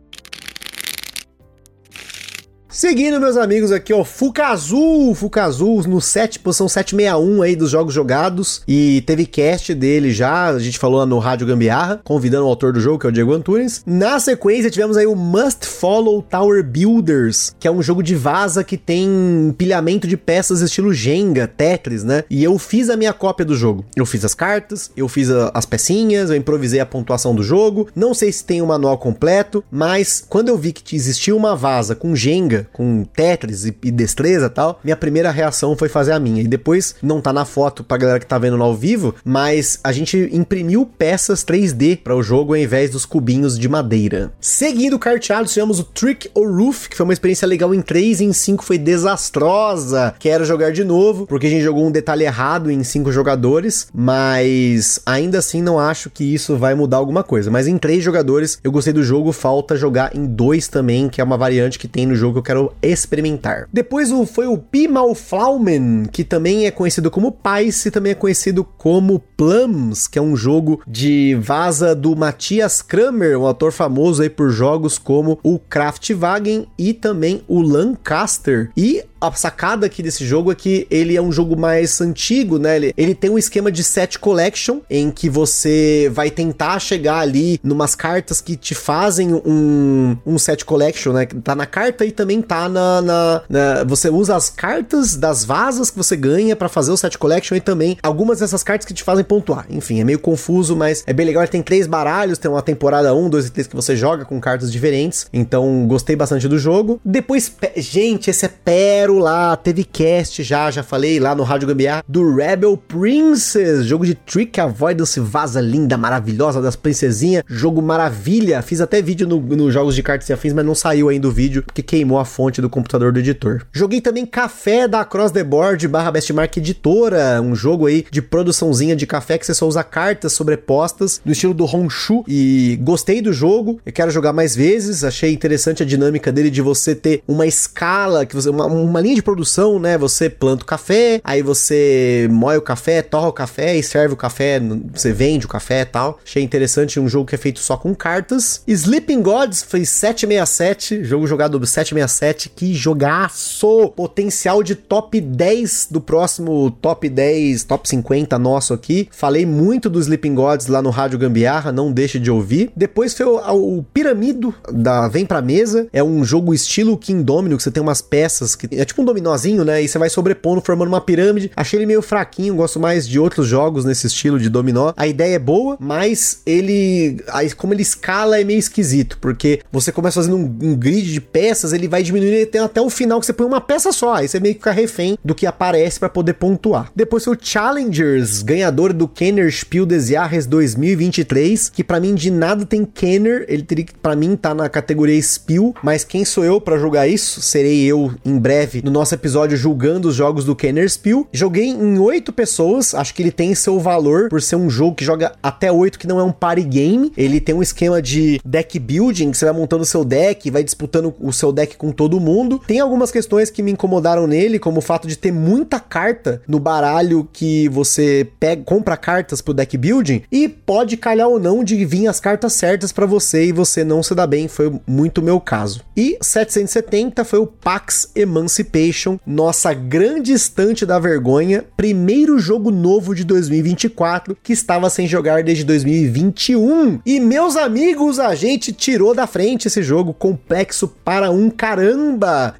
[2.71, 8.61] Seguindo, meus amigos, aqui, ó, Fukazu, Fukazu no 7, posição 761 aí dos jogos jogados.
[8.65, 12.79] E teve cast dele já, a gente falou no Rádio Gambiarra, convidando o autor do
[12.79, 13.83] jogo, que é o Diego Antunes.
[13.85, 18.63] Na sequência, tivemos aí o Must Follow Tower Builders, que é um jogo de vaza
[18.63, 22.23] que tem empilhamento de peças estilo Jenga, Tetris, né?
[22.29, 23.83] E eu fiz a minha cópia do jogo.
[23.97, 27.89] Eu fiz as cartas, eu fiz a, as pecinhas, eu improvisei a pontuação do jogo.
[27.93, 31.53] Não sei se tem o um manual completo, mas quando eu vi que existia uma
[31.53, 36.11] vaza com Jenga com Tetris e, e destreza e tal, minha primeira reação foi fazer
[36.11, 36.41] a minha.
[36.41, 39.91] E depois, não tá na foto pra galera que tá vendo ao vivo, mas a
[39.91, 44.31] gente imprimiu peças 3D para o jogo ao invés dos cubinhos de madeira.
[44.39, 48.21] Seguindo o carteado, tivemos o Trick or Roof, que foi uma experiência legal em 3
[48.21, 50.13] e em 5 foi desastrosa.
[50.19, 55.01] Quero jogar de novo, porque a gente jogou um detalhe errado em 5 jogadores, mas
[55.05, 57.51] ainda assim não acho que isso vai mudar alguma coisa.
[57.51, 61.23] Mas em 3 jogadores eu gostei do jogo, falta jogar em 2 também, que é
[61.23, 63.67] uma variante que tem no jogo que eu quero experimentar.
[63.71, 68.65] Depois o, foi o Pimalflaumen, que também é conhecido como Pice e também é conhecido
[68.77, 74.29] como Plums, que é um jogo de vaza do Matthias Kramer, um autor famoso aí
[74.29, 78.69] por jogos como o Kraftwagen e também o Lancaster.
[78.75, 82.75] E a sacada aqui desse jogo é que ele é um jogo mais antigo, né?
[82.75, 87.59] Ele, ele tem um esquema de set collection em que você vai tentar chegar ali
[87.63, 91.27] numas cartas que te fazem um, um set collection, né?
[91.43, 95.89] Tá na carta e também tá na, na, na Você usa as cartas das vasas
[95.89, 99.03] que você ganha para fazer o set collection e também algumas dessas cartas que te
[99.03, 99.65] fazem pontuar.
[99.69, 101.43] Enfim, é meio confuso, mas é bem legal.
[101.43, 104.39] Ele tem três baralhos, tem uma temporada 1, 2 e 3 que você joga com
[104.39, 105.27] cartas diferentes.
[105.31, 106.99] Então, gostei bastante do jogo.
[107.03, 109.55] Depois, gente, esse é pérola.
[109.57, 114.59] Teve cast já, já falei lá no Rádio Gambiar do Rebel Princess, jogo de Trick
[114.59, 117.43] Avoidance, vaza linda, maravilhosa das princesinhas.
[117.47, 118.61] Jogo maravilha.
[118.61, 121.31] Fiz até vídeo nos no jogos de cartas e afins, mas não saiu ainda o
[121.31, 123.61] vídeo porque queimou a fonte do computador do editor.
[123.71, 128.95] Joguei também Café da Cross the Board barra Bestmark Editora, um jogo aí de produçãozinha
[128.95, 133.33] de café que você só usa cartas sobrepostas no estilo do Honshu e gostei do
[133.33, 133.79] jogo.
[133.85, 135.03] Eu quero jogar mais vezes.
[135.03, 139.15] Achei interessante a dinâmica dele de você ter uma escala, que você uma, uma linha
[139.15, 139.97] de produção, né?
[139.97, 144.17] Você planta o café, aí você moe o café, torra o café e serve o
[144.17, 144.61] café,
[144.93, 146.19] você vende o café e tal.
[146.25, 148.61] Achei interessante um jogo que é feito só com cartas.
[148.67, 152.20] Sleeping Gods foi 767, jogo jogado 767,
[152.55, 153.91] que jogaço!
[153.95, 159.09] Potencial de top 10 do próximo top 10, top 50 nosso aqui.
[159.11, 162.71] Falei muito do Sleeping Gods lá no Rádio Gambiarra, não deixe de ouvir.
[162.75, 167.57] Depois foi o, o Piramido da Vem Pra Mesa, é um jogo estilo King Domino,
[167.57, 169.81] que você tem umas peças que é tipo um dominózinho, né?
[169.81, 171.51] E você vai sobrepondo, formando uma pirâmide.
[171.55, 174.93] Achei ele meio fraquinho, gosto mais de outros jogos nesse estilo de dominó.
[174.95, 179.91] A ideia é boa, mas ele, aí, como ele escala é meio esquisito, porque você
[179.91, 183.19] começa fazendo um, um grid de peças, ele vai diminuindo e tem até o final
[183.19, 185.99] que você põe uma peça só, aí você meio que fica refém do que aparece
[185.99, 186.91] para poder pontuar.
[186.95, 192.29] Depois foi o Challengers, ganhador do Kenner Spiel des Jahres 2023, que para mim de
[192.29, 196.43] nada tem Kenner, ele teria que para mim tá na categoria Spiel, mas quem sou
[196.43, 197.41] eu para julgar isso?
[197.41, 201.27] Serei eu em breve no nosso episódio julgando os jogos do Kenner Spiel.
[201.31, 205.05] Joguei em oito pessoas, acho que ele tem seu valor por ser um jogo que
[205.05, 207.11] joga até oito, que não é um party game.
[207.15, 210.63] Ele tem um esquema de deck building, que você vai montando o seu deck, vai
[210.63, 212.59] disputando o seu deck com todo mundo.
[212.65, 216.59] Tem algumas questões que me incomodaram nele, como o fato de ter muita carta no
[216.59, 221.85] baralho que você pega, compra cartas pro deck building e pode calhar ou não de
[221.85, 225.39] vir as cartas certas para você e você não se dá bem, foi muito meu
[225.39, 225.81] caso.
[225.95, 233.23] E 770 foi o Pax Emancipation, nossa grande estante da vergonha, primeiro jogo novo de
[233.23, 236.99] 2024 que estava sem jogar desde 2021.
[237.05, 241.80] E meus amigos, a gente tirou da frente esse jogo complexo para um caramba.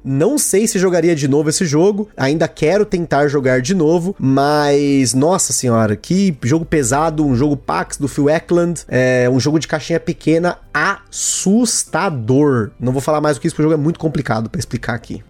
[0.04, 5.14] Não sei se jogaria de novo esse jogo, ainda quero tentar jogar de novo, mas
[5.14, 9.68] nossa senhora, que jogo pesado, um jogo Pax do Phil Eklund, é um jogo de
[9.68, 12.70] caixinha pequena assustador.
[12.78, 14.94] Não vou falar mais do que isso, porque o jogo é muito complicado para explicar
[14.94, 15.22] aqui.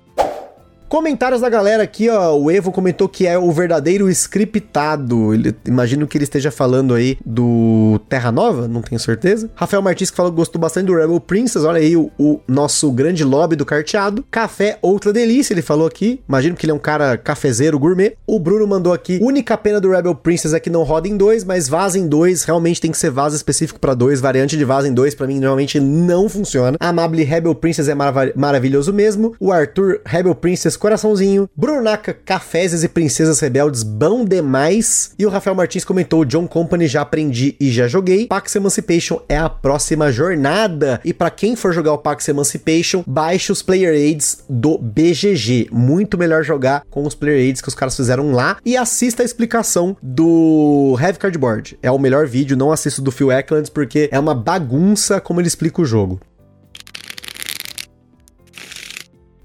[0.92, 2.36] Comentários da galera aqui, ó.
[2.36, 5.32] O Evo comentou que é o verdadeiro scriptado.
[5.32, 9.50] Ele, imagino que ele esteja falando aí do Terra Nova, não tenho certeza.
[9.54, 11.64] Rafael Martins que falou que gostou bastante do Rebel Princess.
[11.64, 14.22] Olha aí o, o, nosso grande lobby do carteado.
[14.30, 16.20] Café, outra delícia, ele falou aqui.
[16.28, 18.14] Imagino que ele é um cara cafezeiro gourmet.
[18.26, 21.42] O Bruno mandou aqui: única pena do Rebel Princess é que não roda em dois,
[21.42, 22.44] mas vaza em dois.
[22.44, 24.20] Realmente tem que ser vaza específico para dois.
[24.20, 26.76] Variante de vaza em dois, para mim, normalmente não funciona.
[26.78, 29.34] Amable Rebel Princess é marav maravilhoso mesmo.
[29.40, 31.48] O Arthur Rebel Princess coraçãozinho.
[31.56, 35.12] Brunaca, cafés e princesas rebeldes, bom demais.
[35.16, 38.26] E o Rafael Martins comentou: John Company já aprendi e já joguei.
[38.26, 41.00] Pax Emancipation é a próxima jornada.
[41.04, 45.68] E para quem for jogar o Pax Emancipation, baixe os player aids do BGG.
[45.70, 48.56] Muito melhor jogar com os player aids que os caras fizeram lá.
[48.64, 51.78] E assista a explicação do Heavy Cardboard.
[51.80, 55.46] É o melhor vídeo, não assisto do Phil Eklund porque é uma bagunça como ele
[55.46, 56.20] explica o jogo.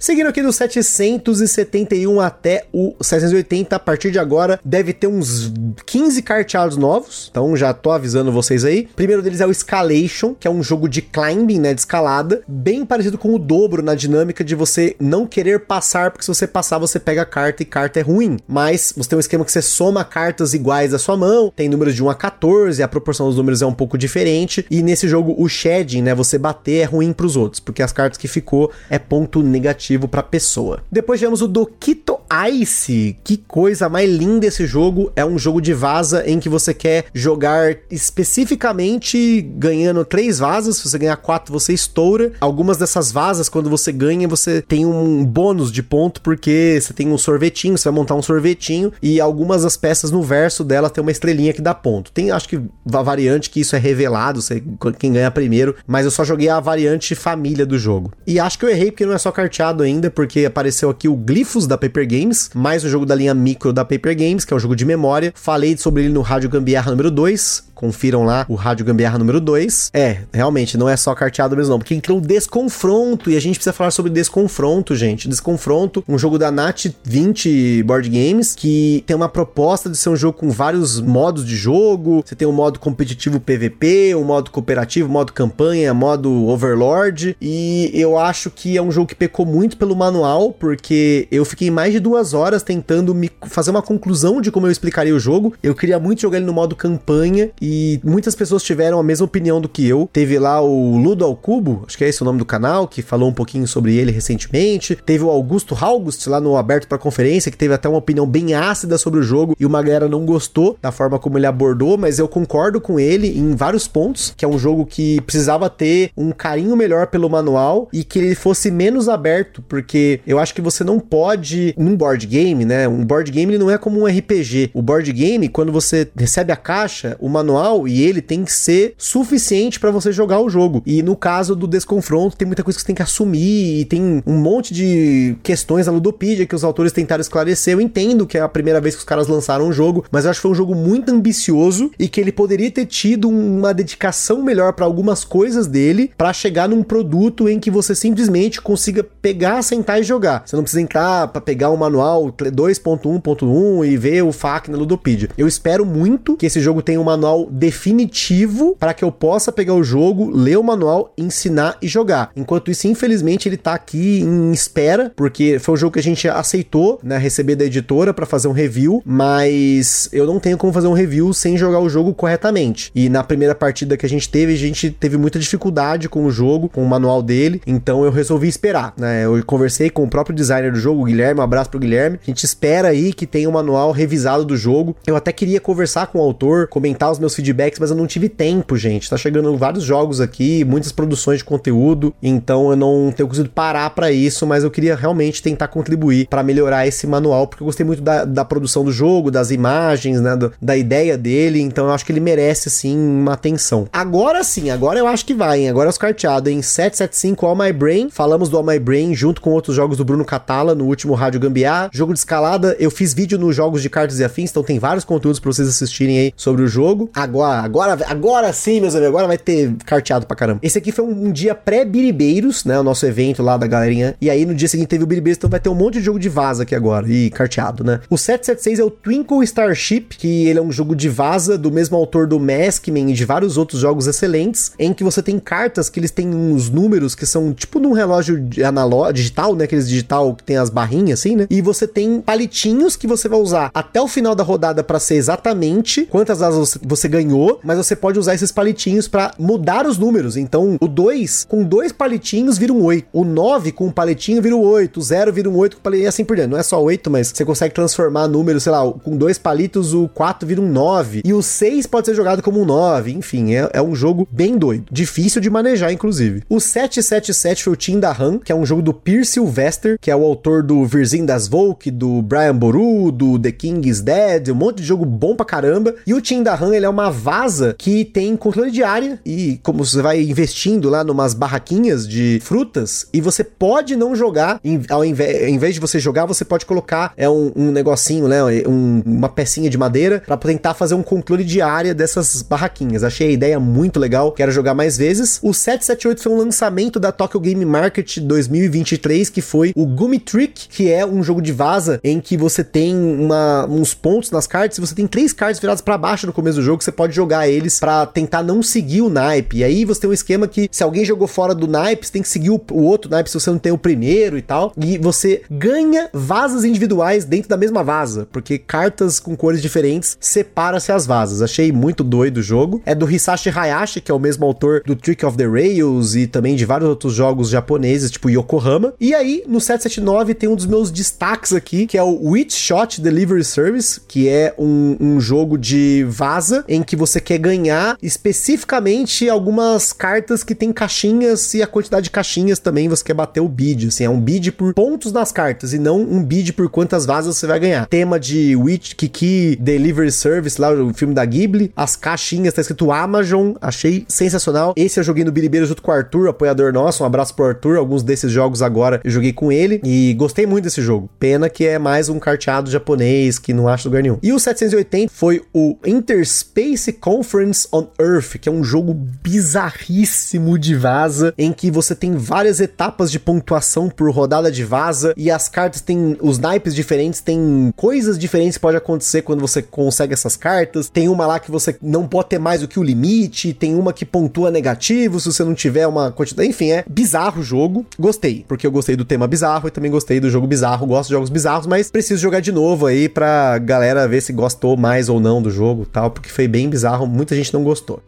[0.07, 5.51] Seguindo aqui do 771 até o 780, a partir de agora deve ter uns
[5.85, 8.87] 15 carteados novos, então já tô avisando vocês aí.
[8.95, 12.85] primeiro deles é o Escalation, que é um jogo de climbing, né, de escalada, bem
[12.85, 16.77] parecido com o dobro na dinâmica de você não querer passar, porque se você passar
[16.77, 20.05] você pega carta e carta é ruim, mas você tem um esquema que você soma
[20.05, 23.61] cartas iguais à sua mão, tem números de 1 a 14, a proporção dos números
[23.61, 27.25] é um pouco diferente, e nesse jogo o shedding, né, você bater é ruim para
[27.25, 30.83] os outros, porque as cartas que ficou é ponto negativo para pessoa.
[30.91, 32.17] Depois tivemos o Dokito
[32.51, 36.73] Ice, que coisa mais linda esse jogo, é um jogo de vaza em que você
[36.73, 42.33] quer jogar especificamente ganhando três vasas, se você ganhar quatro você estoura.
[42.41, 47.07] Algumas dessas vasas, quando você ganha, você tem um bônus de ponto, porque você tem
[47.07, 51.01] um sorvetinho, você vai montar um sorvetinho, e algumas das peças no verso dela tem
[51.01, 52.11] uma estrelinha que dá ponto.
[52.11, 52.59] Tem, acho que,
[52.91, 54.61] a variante que isso é revelado, você,
[54.99, 58.11] quem ganha primeiro, mas eu só joguei a variante família do jogo.
[58.25, 61.15] E acho que eu errei porque não é só carteado ainda, porque apareceu aqui o
[61.15, 64.55] Glifos da Paper Games, mais o jogo da linha micro da Paper Games, que é
[64.55, 65.31] um jogo de memória.
[65.35, 67.67] Falei sobre ele no Rádio Gambiarra número 2.
[67.77, 69.91] Confiram lá o Rádio Gambiarra número 2.
[69.93, 71.77] É, realmente, não é só carteado mesmo, não.
[71.79, 73.29] Porque entrou Desconfronto.
[73.29, 75.27] E a gente precisa falar sobre Desconfronto, gente.
[75.27, 80.15] Desconfronto, um jogo da Nat 20 Board Games, que tem uma proposta de ser um
[80.15, 82.23] jogo com vários modos de jogo.
[82.25, 87.37] Você tem um modo competitivo PVP, um modo cooperativo, modo campanha, modo Overlord.
[87.39, 91.69] E eu acho que é um jogo que pecou muito pelo manual, porque eu fiquei
[91.71, 95.53] mais de duas horas tentando me fazer uma conclusão de como eu explicaria o jogo.
[95.61, 99.59] Eu queria muito jogar ele no modo campanha e muitas pessoas tiveram a mesma opinião
[99.59, 100.09] do que eu.
[100.13, 103.01] Teve lá o Ludo ao Cubo, acho que é esse o nome do canal, que
[103.01, 104.95] falou um pouquinho sobre ele recentemente.
[104.95, 108.53] Teve o Augusto August lá no Aberto para Conferência, que teve até uma opinião bem
[108.53, 112.19] ácida sobre o jogo e uma galera não gostou da forma como ele abordou, mas
[112.19, 116.31] eu concordo com ele em vários pontos, que é um jogo que precisava ter um
[116.31, 120.83] carinho melhor pelo manual e que ele fosse menos aberto, porque eu acho que você
[120.83, 122.87] não pode num board game, né?
[122.87, 124.71] Um board game ele não é como um RPG.
[124.73, 128.93] O board game, quando você recebe a caixa, o manual e ele tem que ser
[128.97, 130.81] suficiente para você jogar o jogo.
[130.85, 134.23] E no caso do Desconfronto, tem muita coisa que você tem que assumir e tem
[134.25, 137.73] um monte de questões na Ludopedia que os autores tentaram esclarecer.
[137.73, 140.31] Eu entendo que é a primeira vez que os caras lançaram o jogo, mas eu
[140.31, 144.41] acho que foi um jogo muito ambicioso e que ele poderia ter tido uma dedicação
[144.41, 149.46] melhor para algumas coisas dele para chegar num produto em que você simplesmente consiga pegar,
[149.61, 150.43] sentar e jogar.
[150.45, 155.29] Você não precisa entrar para pegar um manual 2.1.1 e ver o FAQ na Ludopedia.
[155.37, 159.73] Eu espero muito que esse jogo tenha um manual definitivo para que eu possa pegar
[159.73, 162.31] o jogo, ler o manual, ensinar e jogar.
[162.35, 166.27] Enquanto isso, infelizmente, ele tá aqui em espera, porque foi um jogo que a gente
[166.27, 170.87] aceitou, né, receber da editora para fazer um review, mas eu não tenho como fazer
[170.87, 172.91] um review sem jogar o jogo corretamente.
[172.93, 176.31] E na primeira partida que a gente teve, a gente teve muita dificuldade com o
[176.31, 179.25] jogo, com o manual dele, então eu resolvi esperar, né?
[179.25, 182.19] Eu conversei com o próprio designer do jogo, o Guilherme, um abraço pro Guilherme.
[182.21, 184.95] A gente espera aí que tenha um manual revisado do jogo.
[185.05, 188.29] Eu até queria conversar com o autor, comentar os meus feedbacks, mas eu não tive
[188.29, 189.09] tempo, gente.
[189.09, 193.89] Tá chegando vários jogos aqui, muitas produções de conteúdo, então eu não tenho conseguido parar
[193.91, 197.85] para isso, mas eu queria realmente tentar contribuir para melhorar esse manual, porque eu gostei
[197.85, 201.91] muito da, da produção do jogo, das imagens, né, do, da ideia dele, então eu
[201.91, 203.87] acho que ele merece, sim, uma atenção.
[203.91, 205.69] Agora sim, agora eu acho que vai, hein?
[205.69, 209.26] Agora é os carteados, em 775 All My Brain, falamos do All My Brain junto
[209.35, 211.89] com outros jogos do Bruno Catala no último Rádio Gambiar.
[211.91, 215.03] Jogo de escalada, eu fiz vídeo nos jogos de cartas e afins, então tem vários
[215.03, 217.09] conteúdos para vocês assistirem aí sobre o jogo.
[217.13, 220.59] Agora, agora, agora sim, meus amigos, agora vai ter carteado pra caramba.
[220.63, 222.79] Esse aqui foi um, um dia pré-Biribeiros, né?
[222.79, 224.15] O nosso evento lá da galerinha.
[224.21, 226.19] E aí no dia seguinte teve o Biribeiros, então vai ter um monte de jogo
[226.19, 227.07] de vaza aqui agora.
[227.07, 227.99] E carteado, né?
[228.09, 231.97] O 776 é o Twinkle Starship, que ele é um jogo de vaza do mesmo
[231.97, 235.99] autor do Maskman e de vários outros jogos excelentes, em que você tem cartas que
[235.99, 239.65] eles têm uns números que são tipo num relógio analógico, digital, né?
[239.65, 241.47] Aqueles digital que tem as barrinhas assim, né?
[241.49, 245.15] E você tem palitinhos que você vai usar até o final da rodada para ser
[245.15, 250.37] exatamente quantas asas você ganhou, mas você pode usar esses palitinhos para mudar os números.
[250.37, 253.07] Então, o 2 com dois palitinhos vira um 8.
[253.11, 254.97] O 9 com um palitinho vira um 8.
[254.97, 256.51] O 0 vira um 8 com palitinho e assim por diante.
[256.51, 260.07] Não é só 8, mas você consegue transformar números, sei lá, com dois palitos o
[260.09, 261.21] 4 vira um 9.
[261.25, 263.11] E o 6 pode ser jogado como um 9.
[263.11, 264.85] Enfim, é, é um jogo bem doido.
[264.91, 266.43] Difícil de manejar, inclusive.
[266.49, 270.11] O 777 foi o Team da Han, que é um jogo do Pierce Sylvester, que
[270.11, 274.49] é o autor do Virzin das Volk, do Brian Boru, do The King is Dead,
[274.49, 275.95] um monte de jogo bom pra caramba.
[276.05, 279.61] E o Team da Han, ele é uma vaza que tem controle de área e
[279.63, 285.05] como você vai investindo lá numas barraquinhas de frutas e você pode não jogar, ao
[285.05, 289.01] invés, ao invés de você jogar, você pode colocar é um, um negocinho, né, um,
[289.05, 293.05] uma pecinha de madeira para tentar fazer um controle de área dessas barraquinhas.
[293.05, 295.39] Achei a ideia muito legal, quero jogar mais vezes.
[295.41, 300.19] O 778 foi um lançamento da Tokyo Game Market 2022 2023, que foi o Gummy
[300.19, 304.47] Trick, que é um jogo de vaza em que você tem uma, uns pontos nas
[304.47, 307.15] cartas e você tem três cartas viradas para baixo no começo do jogo, você pode
[307.15, 309.57] jogar eles para tentar não seguir o naipe.
[309.57, 312.21] E aí você tem um esquema que se alguém jogou fora do naipe, você tem
[312.21, 314.73] que seguir o, o outro naipe se você não tem o primeiro e tal.
[314.77, 320.91] E você ganha vazas individuais dentro da mesma vaza, porque cartas com cores diferentes separa-se
[320.91, 321.41] as vazas.
[321.41, 322.81] Achei muito doido o jogo.
[322.85, 326.27] É do Hisashi Hayashi, que é o mesmo autor do Trick of the Rails e
[326.27, 328.76] também de vários outros jogos japoneses, tipo Yokohama.
[328.99, 333.01] E aí, no 779 tem um dos meus destaques aqui, que é o Witch Shot
[333.01, 339.29] Delivery Service, que é um, um jogo de vaza em que você quer ganhar especificamente
[339.29, 343.47] algumas cartas que tem caixinhas e a quantidade de caixinhas também você quer bater o
[343.47, 343.87] bid.
[343.87, 347.37] Assim, é um bid por pontos nas cartas e não um bid por quantas vazas
[347.37, 347.87] você vai ganhar.
[347.87, 352.91] Tema de Witch Kiki Delivery Service, lá o filme da Ghibli, as caixinhas, tá escrito
[352.91, 354.73] Amazon, achei sensacional.
[354.75, 357.77] Esse eu joguei no Biribeiro junto com o Arthur, apoiador nosso, um abraço pro Arthur,
[357.77, 361.09] alguns desses jogos agora eu joguei com ele e gostei muito desse jogo.
[361.19, 364.19] Pena que é mais um carteado japonês que não acho lugar nenhum.
[364.21, 370.75] E o 780 foi o Interspace Conference on Earth, que é um jogo bizarríssimo de
[370.75, 375.49] vaza, em que você tem várias etapas de pontuação por rodada de vaza e as
[375.49, 380.35] cartas têm os naipes diferentes, tem coisas diferentes que pode acontecer quando você consegue essas
[380.35, 380.89] cartas.
[380.89, 383.93] Tem uma lá que você não pode ter mais do que o limite, tem uma
[383.93, 386.49] que pontua negativo se você não tiver uma quantidade.
[386.49, 387.85] Enfim, é bizarro o jogo.
[387.99, 390.87] Gostei, porque eu gostei do tema bizarro e também gostei do jogo bizarro.
[390.87, 394.75] Gosto de jogos bizarros, mas preciso jogar de novo aí pra galera ver se gostou
[394.75, 397.05] mais ou não do jogo tal, porque foi bem bizarro.
[397.05, 398.01] Muita gente não gostou.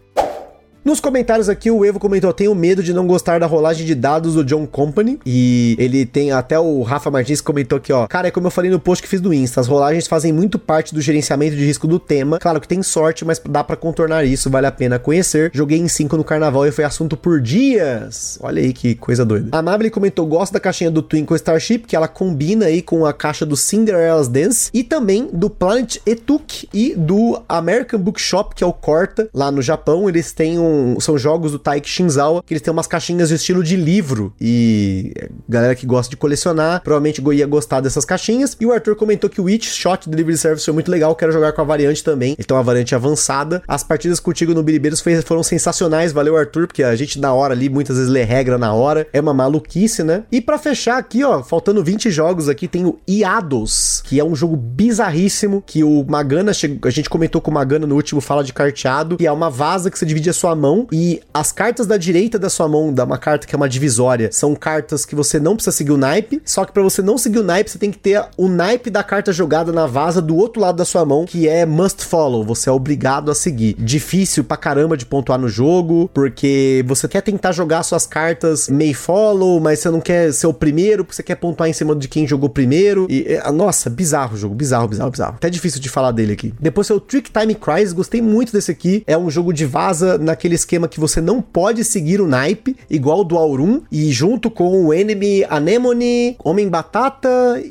[0.84, 4.34] Nos comentários aqui, o Evo comentou: tenho medo de não gostar da rolagem de dados
[4.34, 5.20] do John Company.
[5.26, 8.08] E ele tem até o Rafa Martins comentou aqui, ó.
[8.08, 10.58] Cara, é como eu falei no post que fiz do Insta, as rolagens fazem muito
[10.58, 12.40] parte do gerenciamento de risco do tema.
[12.40, 15.52] Claro que tem sorte, mas dá para contornar isso, vale a pena conhecer.
[15.54, 18.40] Joguei em 5 no carnaval e foi assunto por dias.
[18.42, 19.50] Olha aí que coisa doida.
[19.52, 23.12] A Mabel comentou: gosta da caixinha do Twinkle Starship, que ela combina aí com a
[23.12, 28.68] caixa do Cinderella's Dance e também do Planet Etuk e do American Bookshop, que é
[28.68, 30.08] o Corta, lá no Japão.
[30.08, 30.69] Eles têm um
[31.00, 34.34] são jogos do Taiki Shinzawa, que eles têm umas caixinhas de estilo de livro.
[34.40, 35.14] E
[35.48, 38.56] galera que gosta de colecionar, provavelmente ia gostar dessas caixinhas.
[38.60, 41.54] E o Arthur comentou que o Witch Shot Delivery Service foi muito legal, quero jogar
[41.54, 42.36] com a variante também.
[42.36, 43.62] Tem uma variante avançada.
[43.68, 47.70] As partidas contigo no Biribeiros foram sensacionais, valeu Arthur, porque a gente na hora ali
[47.70, 50.24] muitas vezes lê regra na hora, é uma maluquice, né?
[50.32, 54.36] E para fechar aqui, ó, faltando 20 jogos aqui, tem o Iados, que é um
[54.36, 58.54] jogo bizarríssimo, que o Magana, a gente comentou com o Magana no último Fala de
[58.54, 61.97] Carteado, que é uma vaza que você divide a sua mão e as cartas da
[61.97, 65.39] direita da sua mão, dá uma carta que é uma divisória, são cartas que você
[65.39, 67.91] não precisa seguir o naipe, só que para você não seguir o naipe, você tem
[67.91, 71.26] que ter o naipe da carta jogada na vaza do outro lado da sua mão,
[71.26, 73.76] que é must follow, você é obrigado a seguir.
[73.80, 78.93] Difícil pra caramba de pontuar no jogo, porque você quer tentar jogar suas cartas may
[78.93, 82.07] follow, mas você não quer ser o primeiro, porque você quer pontuar em cima de
[82.07, 83.07] quem jogou primeiro.
[83.10, 85.36] E, é, nossa, bizarro o jogo, bizarro, bizarro, bizarro.
[85.36, 86.53] Até difícil de falar dele aqui.
[86.60, 89.03] Depois é o Trick Time Crisis, gostei muito desse aqui.
[89.07, 93.24] É um jogo de vaza naquele esquema que você não pode seguir o naipe, igual
[93.24, 97.30] do Aurum, e junto com o Enemy Anemone, Homem Batata,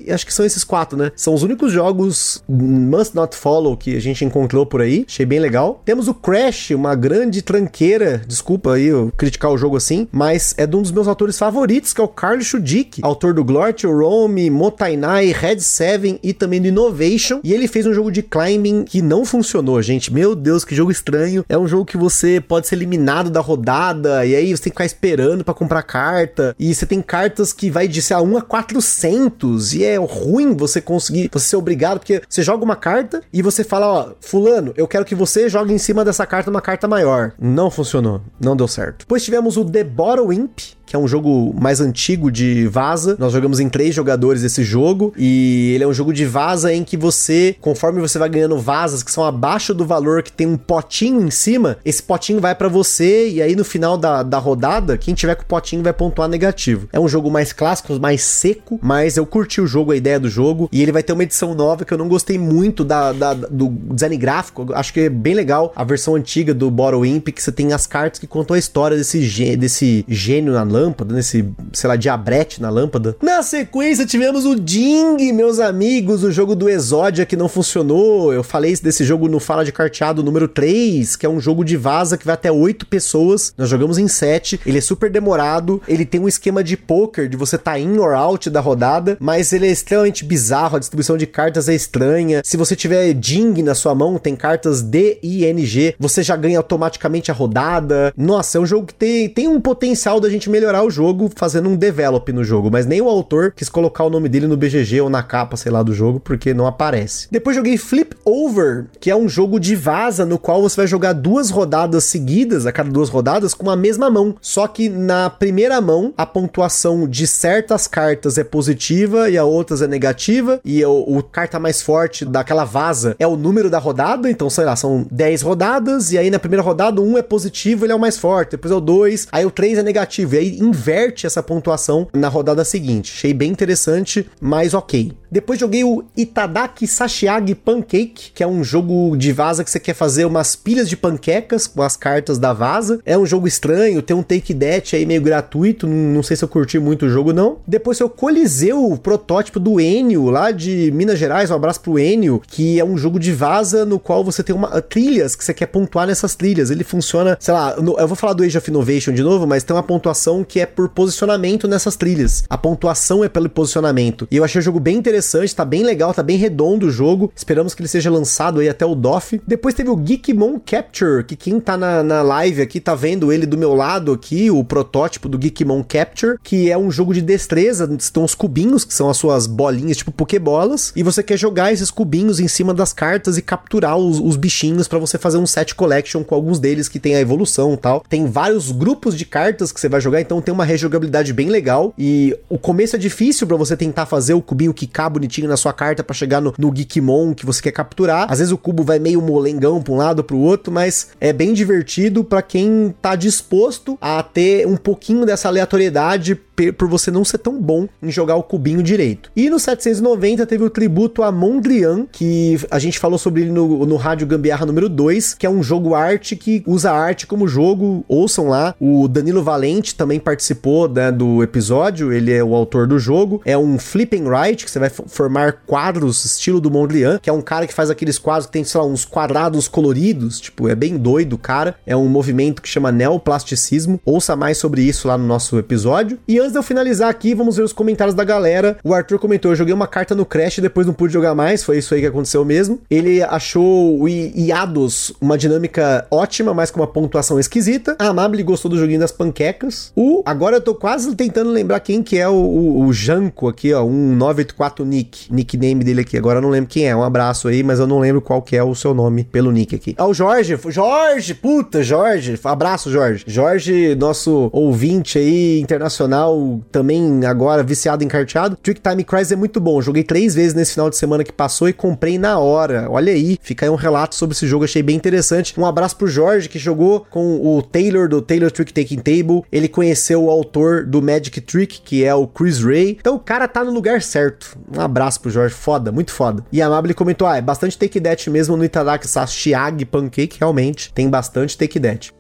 [0.09, 1.11] acho que são esses quatro, né?
[1.17, 5.05] São os únicos jogos Must Not Follow que a gente encontrou por aí.
[5.09, 5.83] Achei bem legal.
[5.85, 10.67] Temos o Crash, uma grande tranqueira, desculpa aí eu criticar o jogo assim, mas é
[10.67, 13.91] de um dos meus autores favoritos, que é o Carlos Schudick, autor do Glory to
[13.91, 17.41] Rome, Motainai, Red 7 e também do Innovation.
[17.43, 20.13] E ele fez um jogo de climbing que não funcionou, gente.
[20.13, 21.45] Meu Deus, que jogo estranho.
[21.49, 24.77] É um jogo que você pode ser eliminado da rodada, e aí você tem que
[24.77, 28.37] ficar esperando para comprar carta, e você tem cartas que vai de, sei lá, 1
[28.37, 33.23] a 400, e é ruim você conseguir, você ser obrigado, porque você joga uma carta
[33.33, 36.61] e você fala, ó, fulano, eu quero que você jogue em cima dessa carta uma
[36.61, 37.33] carta maior.
[37.39, 39.01] Não funcionou, não deu certo.
[39.01, 40.59] Depois tivemos o The Bottle Imp,
[40.89, 43.17] que é um jogo mais antigo de vaza.
[43.19, 46.83] Nós jogamos em três jogadores esse jogo e ele é um jogo de vaza em
[46.83, 50.57] que você, conforme você vai ganhando vazas que são abaixo do valor que tem um
[50.57, 54.97] potinho em cima, esse potinho vai para você e aí no final da, da rodada,
[54.97, 56.89] quem tiver com o potinho vai pontuar negativo.
[56.93, 60.29] É um jogo mais clássico, mais seco, mas eu curti o jogo, a ideia do
[60.29, 63.35] jogo e ele vai ter uma edição nova que eu não gostei muito da, da
[63.35, 64.67] do design gráfico.
[64.73, 67.87] Acho que é bem legal a versão antiga do Bottle Imp, que você tem as
[67.87, 72.71] cartas que contam a história desse, desse gênio na lâmpada, nesse, sei lá, diabrete na
[72.71, 73.17] lâmpada.
[73.21, 78.33] Na sequência, tivemos o Ding, meus amigos, o jogo do Exódia que não funcionou.
[78.33, 81.77] Eu falei desse jogo no Fala de Carteado número 3, que é um jogo de
[81.77, 83.53] vaza que vai até 8 pessoas.
[83.57, 84.61] Nós jogamos em 7.
[84.65, 85.81] Ele é super demorado.
[85.89, 89.53] Ele tem um esquema de poker, de você tá in or out da rodada, mas
[89.53, 90.77] ele é extremamente bizarro.
[90.77, 92.43] A distribuição de cartas é estranha.
[92.45, 96.37] Se você tiver Ding na sua mão, tem cartas D, I, N, G, você já
[96.37, 98.13] ganha automaticamente a rodada.
[98.17, 101.31] Nossa, é um jogo que tem, tem um potencial da gente melhorar melhorar o jogo
[101.35, 104.57] fazendo um develop no jogo, mas nem o autor quis colocar o nome dele no
[104.57, 107.27] BGG ou na capa, sei lá, do jogo, porque não aparece.
[107.31, 111.15] Depois joguei Flip Over, que é um jogo de vaza no qual você vai jogar
[111.15, 114.35] duas rodadas seguidas, a cada duas rodadas, com a mesma mão.
[114.41, 119.81] Só que na primeira mão, a pontuação de certas cartas é positiva e a outras
[119.81, 124.31] é negativa, e o, o carta mais forte daquela vaza é o número da rodada,
[124.31, 127.93] então sei lá, são 10 rodadas, e aí na primeira rodada, um é positivo, ele
[127.93, 130.58] é o mais forte, depois é o 2, aí o 3 é negativo, e aí
[130.59, 133.13] inverte essa pontuação na rodada seguinte.
[133.15, 135.13] Achei bem interessante, mas ok.
[135.31, 139.93] Depois joguei o Itadaki Sashiagi Pancake, que é um jogo de vaza que você quer
[139.93, 142.99] fazer umas pilhas de panquecas com as cartas da vaza.
[143.05, 146.49] É um jogo estranho, tem um take that aí meio gratuito, não sei se eu
[146.49, 147.59] curti muito o jogo não.
[147.67, 152.41] Depois eu Coliseu, o protótipo do Enio, lá de Minas Gerais, um abraço pro Enio,
[152.47, 155.67] que é um jogo de vaza no qual você tem uma trilhas que você quer
[155.67, 156.71] pontuar nessas trilhas.
[156.71, 159.77] Ele funciona, sei lá, eu vou falar do Age of Innovation de novo, mas tem
[159.77, 162.45] uma pontuação que é por posicionamento nessas trilhas.
[162.49, 164.27] A pontuação é pelo posicionamento.
[164.31, 166.91] E eu achei o jogo bem interessante interessante, tá bem legal, tá bem redondo o
[166.91, 167.33] jogo.
[167.35, 169.41] Esperamos que ele seja lançado aí até o DOF.
[169.47, 173.47] Depois teve o Geekmon Capture, que quem tá na, na live aqui tá vendo ele
[173.47, 177.89] do meu lado aqui, o protótipo do Geekmon Capture, que é um jogo de destreza,
[177.99, 181.91] estão os cubinhos, que são as suas bolinhas, tipo pokebolas, e você quer jogar esses
[181.91, 185.75] cubinhos em cima das cartas e capturar os, os bichinhos para você fazer um set
[185.75, 188.05] collection com alguns deles que tem a evolução e tal.
[188.09, 191.93] Tem vários grupos de cartas que você vai jogar, então tem uma rejogabilidade bem legal,
[191.99, 195.73] e o começo é difícil para você tentar fazer o cubinho que bonitinho na sua
[195.73, 198.27] carta para chegar no, no Geekmon que você quer capturar.
[198.31, 201.53] Às vezes o cubo vai meio molengão pra um lado pro outro, mas é bem
[201.53, 206.39] divertido para quem tá disposto a ter um pouquinho dessa aleatoriedade
[206.77, 209.31] por você não ser tão bom em jogar o cubinho direito.
[209.37, 213.87] E no 790 teve o tributo a Mondrian, que a gente falou sobre ele no,
[213.87, 218.05] no Rádio Gambiarra número 2, que é um jogo arte que usa arte como jogo.
[218.09, 218.75] Ouçam lá.
[218.81, 223.41] O Danilo Valente também participou né, do episódio, ele é o autor do jogo.
[223.45, 227.33] É um flip and write, que você vai formar quadros estilo do Mondrian, que é
[227.33, 230.75] um cara que faz aqueles quadros que tem, sei lá, uns quadrados coloridos, tipo, é
[230.75, 231.77] bem doido, cara.
[231.87, 234.01] É um movimento que chama neoplasticismo.
[234.05, 236.19] Ouça mais sobre isso lá no nosso episódio.
[236.27, 238.79] E antes de eu finalizar aqui, vamos ver os comentários da galera.
[238.83, 241.63] O Arthur comentou: eu joguei uma carta no Crash e depois não pude jogar mais.
[241.63, 242.81] Foi isso aí que aconteceu mesmo.
[242.91, 247.97] Ele achou o Iados uma dinâmica ótima, mas com uma pontuação esquisita.
[247.99, 249.93] A Amable gostou do joguinho das panquecas.
[249.95, 253.73] O agora eu tô quase tentando lembrar quem que é o, o, o Janko aqui,
[253.73, 256.17] ó, um 984 Nick, nickname dele aqui.
[256.17, 256.97] Agora eu não lembro quem é.
[256.97, 259.75] Um abraço aí, mas eu não lembro qual que é o seu nome pelo nick
[259.75, 259.95] aqui.
[259.99, 262.39] Ah, o Jorge, Jorge, puta, Jorge.
[262.43, 263.25] Abraço, Jorge.
[263.27, 266.38] Jorge, nosso ouvinte aí internacional
[266.71, 268.57] também agora viciado em carteado.
[268.57, 269.81] Trick Time Crisis é muito bom.
[269.81, 272.87] Joguei três vezes nesse final de semana que passou e comprei na hora.
[272.91, 275.59] Olha aí, fica aí um relato sobre esse jogo, achei bem interessante.
[275.59, 279.43] Um abraço pro Jorge que jogou com o Taylor do Taylor Trick Taking Table.
[279.51, 282.97] Ele conheceu o autor do Magic Trick, que é o Chris Ray.
[283.01, 284.59] Então o cara tá no lugar certo.
[284.77, 286.45] Um abraço pro Jorge, foda, muito foda.
[286.53, 290.93] E a Amable comentou: ah, é bastante take that mesmo no Itadaki Sashiag Pancake, realmente
[290.93, 292.18] tem bastante take that.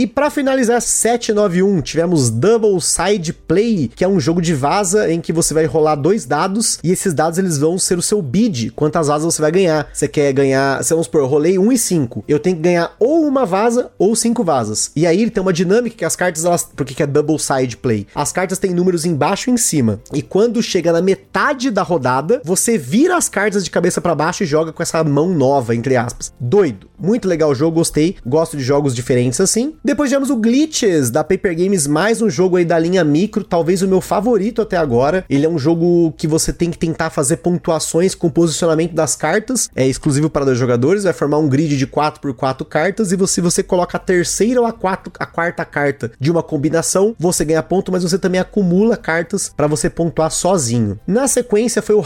[0.00, 5.20] E para finalizar 791, tivemos Double Side Play, que é um jogo de vaza em
[5.20, 8.70] que você vai rolar dois dados e esses dados eles vão ser o seu bid,
[8.70, 9.86] quantas vazas você vai ganhar.
[9.92, 12.24] Você quer ganhar, vamos supor, eu rolei 1 e 5.
[12.26, 14.90] Eu tenho que ganhar ou uma vaza ou cinco vazas.
[14.96, 17.76] E aí ele tem uma dinâmica que as cartas elas, porque que é Double Side
[17.76, 18.06] Play?
[18.14, 20.00] As cartas têm números embaixo e em cima.
[20.14, 24.44] E quando chega na metade da rodada, você vira as cartas de cabeça para baixo
[24.44, 26.32] e joga com essa mão nova, entre aspas.
[26.40, 26.88] Doido.
[26.98, 28.16] Muito legal o jogo, gostei.
[28.24, 29.74] Gosto de jogos diferentes assim.
[29.90, 33.82] Depois tivemos o Glitches da Paper Games, mais um jogo aí da linha micro, talvez
[33.82, 35.24] o meu favorito até agora.
[35.28, 39.16] Ele é um jogo que você tem que tentar fazer pontuações com o posicionamento das
[39.16, 39.68] cartas.
[39.74, 43.16] É exclusivo para dois jogadores, vai formar um grid de 4 por 4 cartas e
[43.16, 47.44] você, você coloca a terceira ou a, quatro, a quarta carta de uma combinação, você
[47.44, 51.00] ganha ponto, mas você também acumula cartas para você pontuar sozinho.
[51.04, 52.04] Na sequência foi o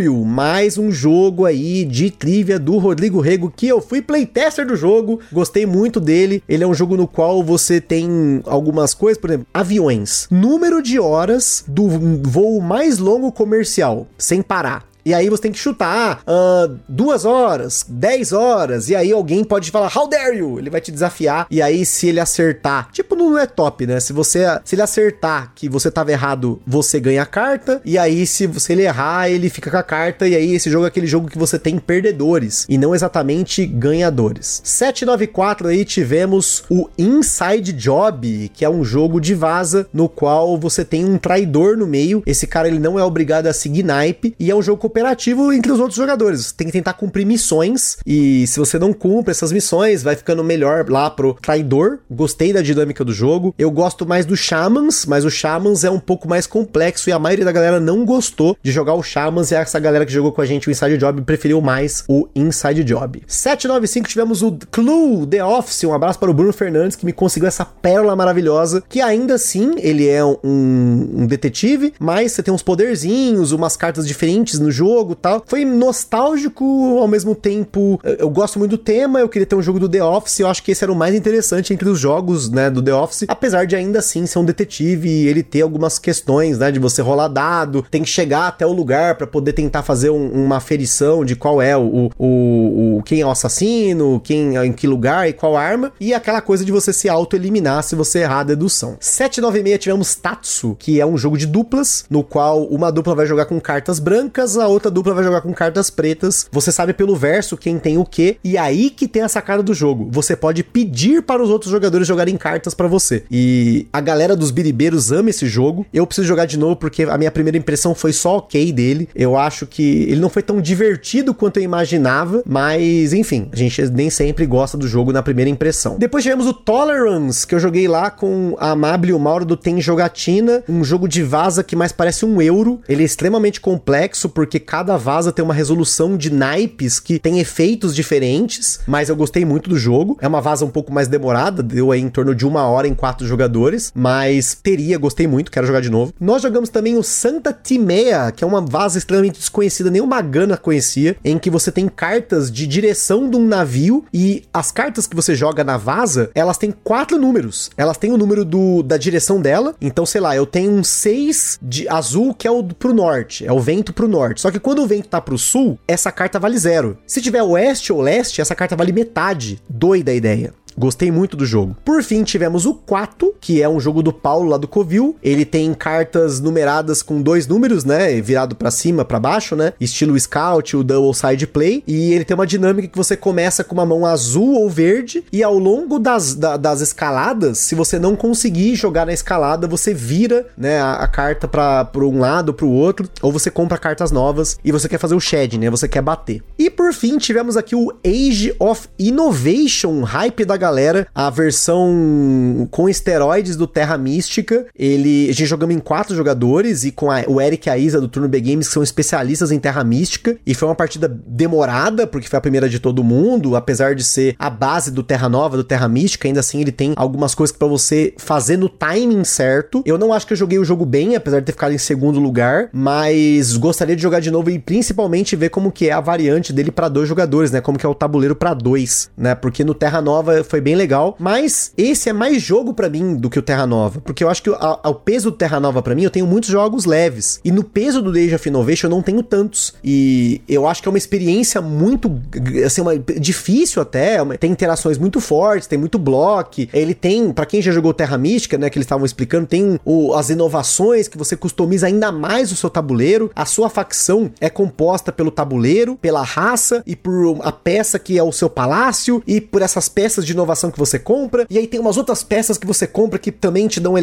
[0.00, 4.74] You, mais um jogo aí de trivia do Rodrigo Rego que eu fui playtester do
[4.74, 6.42] jogo, gostei muito dele.
[6.48, 10.26] Ele é um jogo no qual você tem algumas coisas, por exemplo, aviões.
[10.30, 11.88] Número de horas do
[12.22, 14.86] voo mais longo comercial, sem parar.
[15.08, 19.70] E aí você tem que chutar uh, duas horas, dez horas, e aí alguém pode
[19.70, 20.58] falar, how dare you?
[20.58, 24.00] Ele vai te desafiar, e aí se ele acertar, tipo não é top, né?
[24.00, 28.26] Se você se ele acertar que você tava errado, você ganha a carta, e aí
[28.26, 31.06] se você ele errar, ele fica com a carta, e aí esse jogo é aquele
[31.06, 34.60] jogo que você tem perdedores, e não exatamente ganhadores.
[34.62, 40.84] 794 aí tivemos o Inside Job, que é um jogo de vaza, no qual você
[40.84, 44.50] tem um traidor no meio, esse cara ele não é obrigado a seguir naipe, e
[44.50, 46.52] é um jogo cooperativo entre os outros jogadores.
[46.52, 50.88] Tem que tentar cumprir missões e se você não cumpre essas missões, vai ficando melhor
[50.88, 51.98] lá pro traidor.
[52.10, 53.54] Gostei da dinâmica do jogo.
[53.58, 57.18] Eu gosto mais do Shamans, mas o Shamans é um pouco mais complexo e a
[57.18, 60.40] maioria da galera não gostou de jogar o Shamans e essa galera que jogou com
[60.40, 63.22] a gente o Inside Job preferiu mais o Inside Job.
[63.26, 65.84] 795 tivemos o Clue The Office.
[65.84, 69.74] Um abraço para o Bruno Fernandes que me conseguiu essa pérola maravilhosa, que ainda assim
[69.78, 74.87] ele é um, um detetive, mas você tem uns poderzinhos, umas cartas diferentes no jogo,
[75.14, 75.42] tal.
[75.46, 78.00] Foi nostálgico ao mesmo tempo.
[78.04, 80.62] Eu gosto muito do tema, eu queria ter um jogo do The Office, eu acho
[80.62, 83.74] que esse era o mais interessante entre os jogos, né, do The Office, apesar de
[83.74, 87.84] ainda assim ser um detetive e ele ter algumas questões, né, de você rolar dado,
[87.90, 91.60] tem que chegar até o lugar para poder tentar fazer um, uma aferição de qual
[91.60, 95.92] é o, o, o, quem é o assassino, quem em que lugar e qual arma,
[96.00, 98.96] e aquela coisa de você se auto-eliminar se você errar a dedução.
[99.00, 103.46] 796 tivemos Tatsu, que é um jogo de duplas, no qual uma dupla vai jogar
[103.46, 106.46] com cartas brancas, a outra dupla vai jogar com cartas pretas.
[106.52, 109.74] Você sabe pelo verso quem tem o que, e aí que tem a sacada do
[109.74, 110.08] jogo.
[110.10, 113.24] Você pode pedir para os outros jogadores jogarem cartas para você.
[113.30, 115.86] E a galera dos biribeiros ama esse jogo.
[115.92, 119.08] Eu preciso jogar de novo porque a minha primeira impressão foi só ok dele.
[119.14, 123.82] Eu acho que ele não foi tão divertido quanto eu imaginava, mas enfim, a gente
[123.90, 125.96] nem sempre gosta do jogo na primeira impressão.
[125.98, 129.56] Depois tivemos o Tolerance, que eu joguei lá com a Amable e o Mauro do
[129.56, 132.80] Tem Jogatina, um jogo de vaza que mais parece um euro.
[132.88, 137.94] Ele é extremamente complexo porque cada vaza tem uma resolução de naipes que tem efeitos
[137.94, 140.16] diferentes, mas eu gostei muito do jogo.
[140.20, 142.94] É uma vaza um pouco mais demorada, deu aí em torno de uma hora em
[142.94, 146.12] quatro jogadores, mas teria, gostei muito, quero jogar de novo.
[146.20, 150.56] Nós jogamos também o Santa Timea, que é uma vaza extremamente desconhecida, nem o Magana
[150.56, 155.16] conhecia, em que você tem cartas de direção de um navio e as cartas que
[155.16, 157.70] você joga na vaza, elas têm quatro números.
[157.76, 161.58] Elas têm o número do, da direção dela, então sei lá, eu tenho um 6
[161.62, 164.40] de azul que é o pro norte, é o vento pro norte.
[164.40, 166.98] Só que quando o vento tá pro sul, essa carta vale zero.
[167.06, 169.60] Se tiver oeste ou leste, essa carta vale metade.
[169.68, 170.54] Doida a ideia.
[170.78, 171.76] Gostei muito do jogo.
[171.84, 175.16] Por fim, tivemos o 4, que é um jogo do Paulo lá do Covil.
[175.20, 178.20] Ele tem cartas numeradas com dois números, né?
[178.20, 179.72] Virado para cima, para baixo, né?
[179.80, 181.82] Estilo Scout, o Double Side Play.
[181.84, 185.24] E ele tem uma dinâmica que você começa com uma mão azul ou verde.
[185.32, 189.92] E ao longo das, da, das escaladas, se você não conseguir jogar na escalada, você
[189.92, 190.78] vira, né?
[190.78, 193.08] A, a carta para um lado, para o outro.
[193.20, 195.68] Ou você compra cartas novas e você quer fazer o shed, né?
[195.70, 196.40] Você quer bater.
[196.56, 202.68] E por fim, tivemos aqui o Age of Innovation, hype da galera galera a versão
[202.70, 204.66] com esteroides do Terra Mística.
[204.78, 208.00] Ele, a gente jogamos em quatro jogadores e com a, o Eric e a Isa
[208.00, 210.36] do Turno B Games, que são especialistas em Terra Mística.
[210.46, 214.36] E foi uma partida demorada, porque foi a primeira de todo mundo, apesar de ser
[214.38, 217.66] a base do Terra Nova, do Terra Mística, ainda assim ele tem algumas coisas para
[217.66, 219.82] você fazer no timing certo.
[219.86, 222.20] Eu não acho que eu joguei o jogo bem, apesar de ter ficado em segundo
[222.20, 226.52] lugar, mas gostaria de jogar de novo e principalmente ver como que é a variante
[226.52, 227.62] dele para dois jogadores, né?
[227.62, 229.34] Como que é o tabuleiro para dois, né?
[229.34, 233.30] Porque no Terra Nova foi bem legal, mas esse é mais jogo para mim do
[233.30, 236.04] que o Terra Nova, porque eu acho que o peso do Terra Nova para mim,
[236.04, 239.22] eu tenho muitos jogos leves, e no peso do Age of Innovation eu não tenho
[239.22, 242.20] tantos, e eu acho que é uma experiência muito,
[242.64, 246.28] assim, uma, difícil até, uma, tem interações muito fortes, tem muito bloco,
[246.72, 250.14] ele tem, para quem já jogou Terra Mística, né, que eles estavam explicando, tem o,
[250.14, 255.12] as inovações que você customiza ainda mais o seu tabuleiro, a sua facção é composta
[255.12, 259.62] pelo tabuleiro, pela raça e por a peça que é o seu palácio, e por
[259.62, 262.86] essas peças de inovação que você compra, e aí tem umas outras peças que você
[262.86, 263.94] compra que também te dão,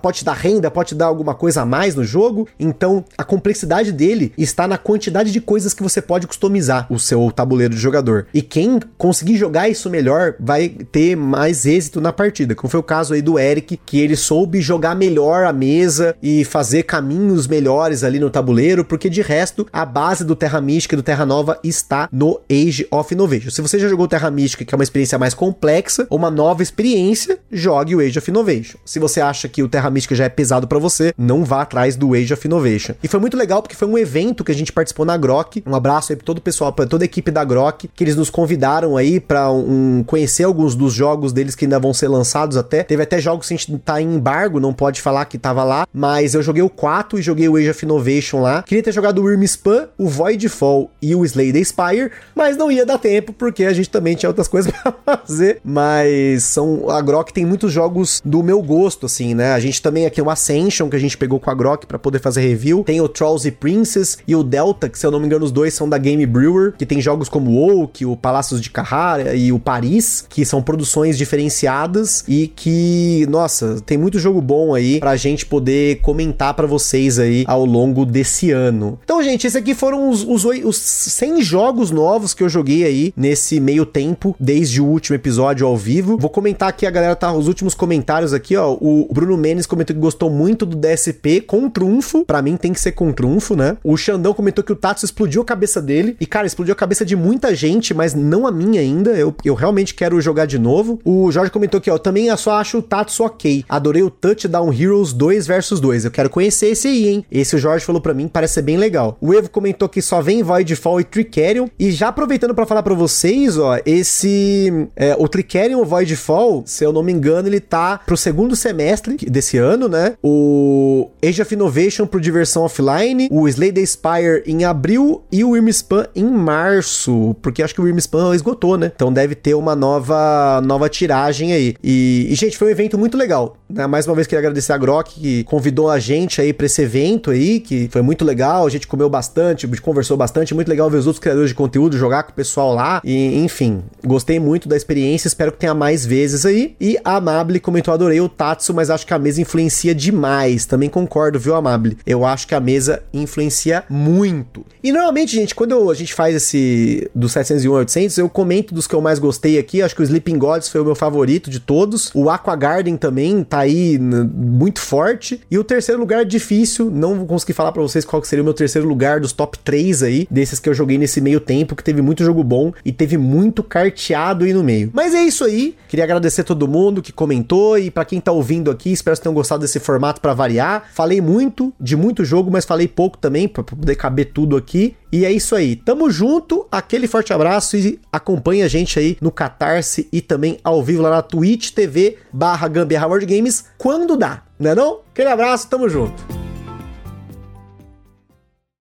[0.00, 2.48] pode te dar renda, pode te dar alguma coisa a mais no jogo.
[2.58, 7.30] Então, a complexidade dele está na quantidade de coisas que você pode customizar o seu
[7.30, 8.26] tabuleiro de jogador.
[8.32, 12.82] E quem conseguir jogar isso melhor vai ter mais êxito na partida, como foi o
[12.82, 18.04] caso aí do Eric, que ele soube jogar melhor a mesa e fazer caminhos melhores
[18.04, 21.58] ali no tabuleiro, porque de resto, a base do Terra Mística e do Terra Nova
[21.62, 23.50] está no Age of Innovation.
[23.50, 26.62] Se você já jogou Terra Mística, que é uma experiência mais complexa, complexa, uma nova
[26.62, 28.78] experiência, jogue o Age of Innovation.
[28.84, 31.96] Se você acha que o Terra Mística já é pesado para você, não vá atrás
[31.96, 32.94] do Age of Innovation.
[33.02, 35.62] E foi muito legal porque foi um evento que a gente participou na Grok.
[35.66, 38.16] Um abraço aí pra todo o pessoal, pra toda a equipe da Grok, que eles
[38.16, 42.56] nos convidaram aí para um, conhecer alguns dos jogos deles que ainda vão ser lançados
[42.56, 42.82] até.
[42.82, 45.86] Teve até jogos que a gente tá em embargo, não pode falar que tava lá,
[45.92, 48.62] mas eu joguei o 4 e joguei o Age of Innovation lá.
[48.62, 52.70] Queria ter jogado o Worm Spam, o Voidfall e o Slay the Spire, mas não
[52.70, 54.72] ia dar tempo porque a gente também tinha outras coisas
[55.04, 59.52] para fazer mas são a Grok tem muitos jogos do meu gosto, assim, né?
[59.52, 62.20] A gente também aqui o Ascension, que a gente pegou com a Grok para poder
[62.20, 62.82] fazer review.
[62.84, 65.52] Tem o Trolls e Princess e o Delta, que se eu não me engano os
[65.52, 69.34] dois são da Game Brewer, que tem jogos como o Oak, o Palácios de Carrara
[69.34, 75.00] e o Paris, que são produções diferenciadas e que, nossa, tem muito jogo bom aí
[75.00, 78.98] pra gente poder comentar para vocês aí ao longo desse ano.
[79.04, 83.12] Então, gente, esses aqui foram os, os, os 100 jogos novos que eu joguei aí
[83.16, 86.16] nesse meio tempo, desde o último episódio ao vivo.
[86.18, 88.76] Vou comentar aqui, a galera tá, os últimos comentários aqui, ó.
[88.80, 92.24] O Bruno Menes comentou que gostou muito do DSP com trunfo.
[92.24, 93.76] Para mim tem que ser com trunfo, né?
[93.82, 96.16] O Xandão comentou que o Tatsu explodiu a cabeça dele.
[96.20, 99.10] E, cara, explodiu a cabeça de muita gente, mas não a minha ainda.
[99.10, 100.98] Eu, eu realmente quero jogar de novo.
[101.04, 103.64] O Jorge comentou que, ó, também só acho o Tatsu ok.
[103.68, 106.04] Adorei o Touchdown Heroes 2 versus 2.
[106.04, 107.24] Eu quero conhecer esse aí, hein?
[107.30, 109.16] Esse o Jorge falou para mim, parece ser bem legal.
[109.20, 111.68] O Evo comentou que só vem Voidfall e Tricerion.
[111.78, 114.88] E já aproveitando para falar para vocês, ó, esse.
[114.96, 119.56] É, o Tricerion Voidfall, se eu não me engano, ele tá pro segundo semestre desse
[119.56, 120.14] ano, né?
[120.22, 125.50] O Age of Innovation pro Diversão Offline, o Slay the Spire em abril e o
[125.50, 128.92] Wyrmspan em março, porque acho que o Wyrmspan esgotou, né?
[128.94, 131.74] Então deve ter uma nova nova tiragem aí.
[131.82, 133.56] E, e, gente, foi um evento muito legal.
[133.68, 133.86] Né?
[133.86, 137.30] Mais uma vez queria agradecer a Grok que convidou a gente aí para esse evento
[137.30, 141.06] aí, que foi muito legal, a gente comeu bastante, conversou bastante, muito legal ver os
[141.06, 145.28] outros criadores de conteúdo, jogar com o pessoal lá, e enfim, gostei muito da experiência,
[145.38, 146.74] espero que tenha mais vezes aí.
[146.80, 150.66] E a Amable comentou, adorei o Tatsu, mas acho que a mesa influencia demais.
[150.66, 151.96] Também concordo, viu, Amable?
[152.04, 154.66] Eu acho que a mesa influencia muito.
[154.82, 158.74] E normalmente, gente, quando eu, a gente faz esse do 701 a 800, eu comento
[158.74, 159.80] dos que eu mais gostei aqui.
[159.80, 162.10] Acho que o Sleeping Gods foi o meu favorito de todos.
[162.14, 165.40] O Aqua Garden também tá aí muito forte.
[165.48, 168.54] E o terceiro lugar difícil, não vou conseguir falar para vocês qual seria o meu
[168.54, 172.02] terceiro lugar dos top 3 aí, desses que eu joguei nesse meio tempo, que teve
[172.02, 174.90] muito jogo bom e teve muito carteado aí no meio.
[174.92, 175.76] Mas é isso aí.
[175.88, 179.34] Queria agradecer todo mundo que comentou e para quem tá ouvindo aqui, espero que tenham
[179.34, 180.88] gostado desse formato para variar.
[180.92, 184.96] Falei muito de muito jogo, mas falei pouco também para poder caber tudo aqui.
[185.12, 185.76] E é isso aí.
[185.76, 190.82] Tamo junto, aquele forte abraço e acompanha a gente aí no Catarse e também ao
[190.82, 195.00] vivo lá na Twitch TV barra Gambiarra World Games quando dá, né não?
[195.12, 196.47] Aquele abraço, tamo junto.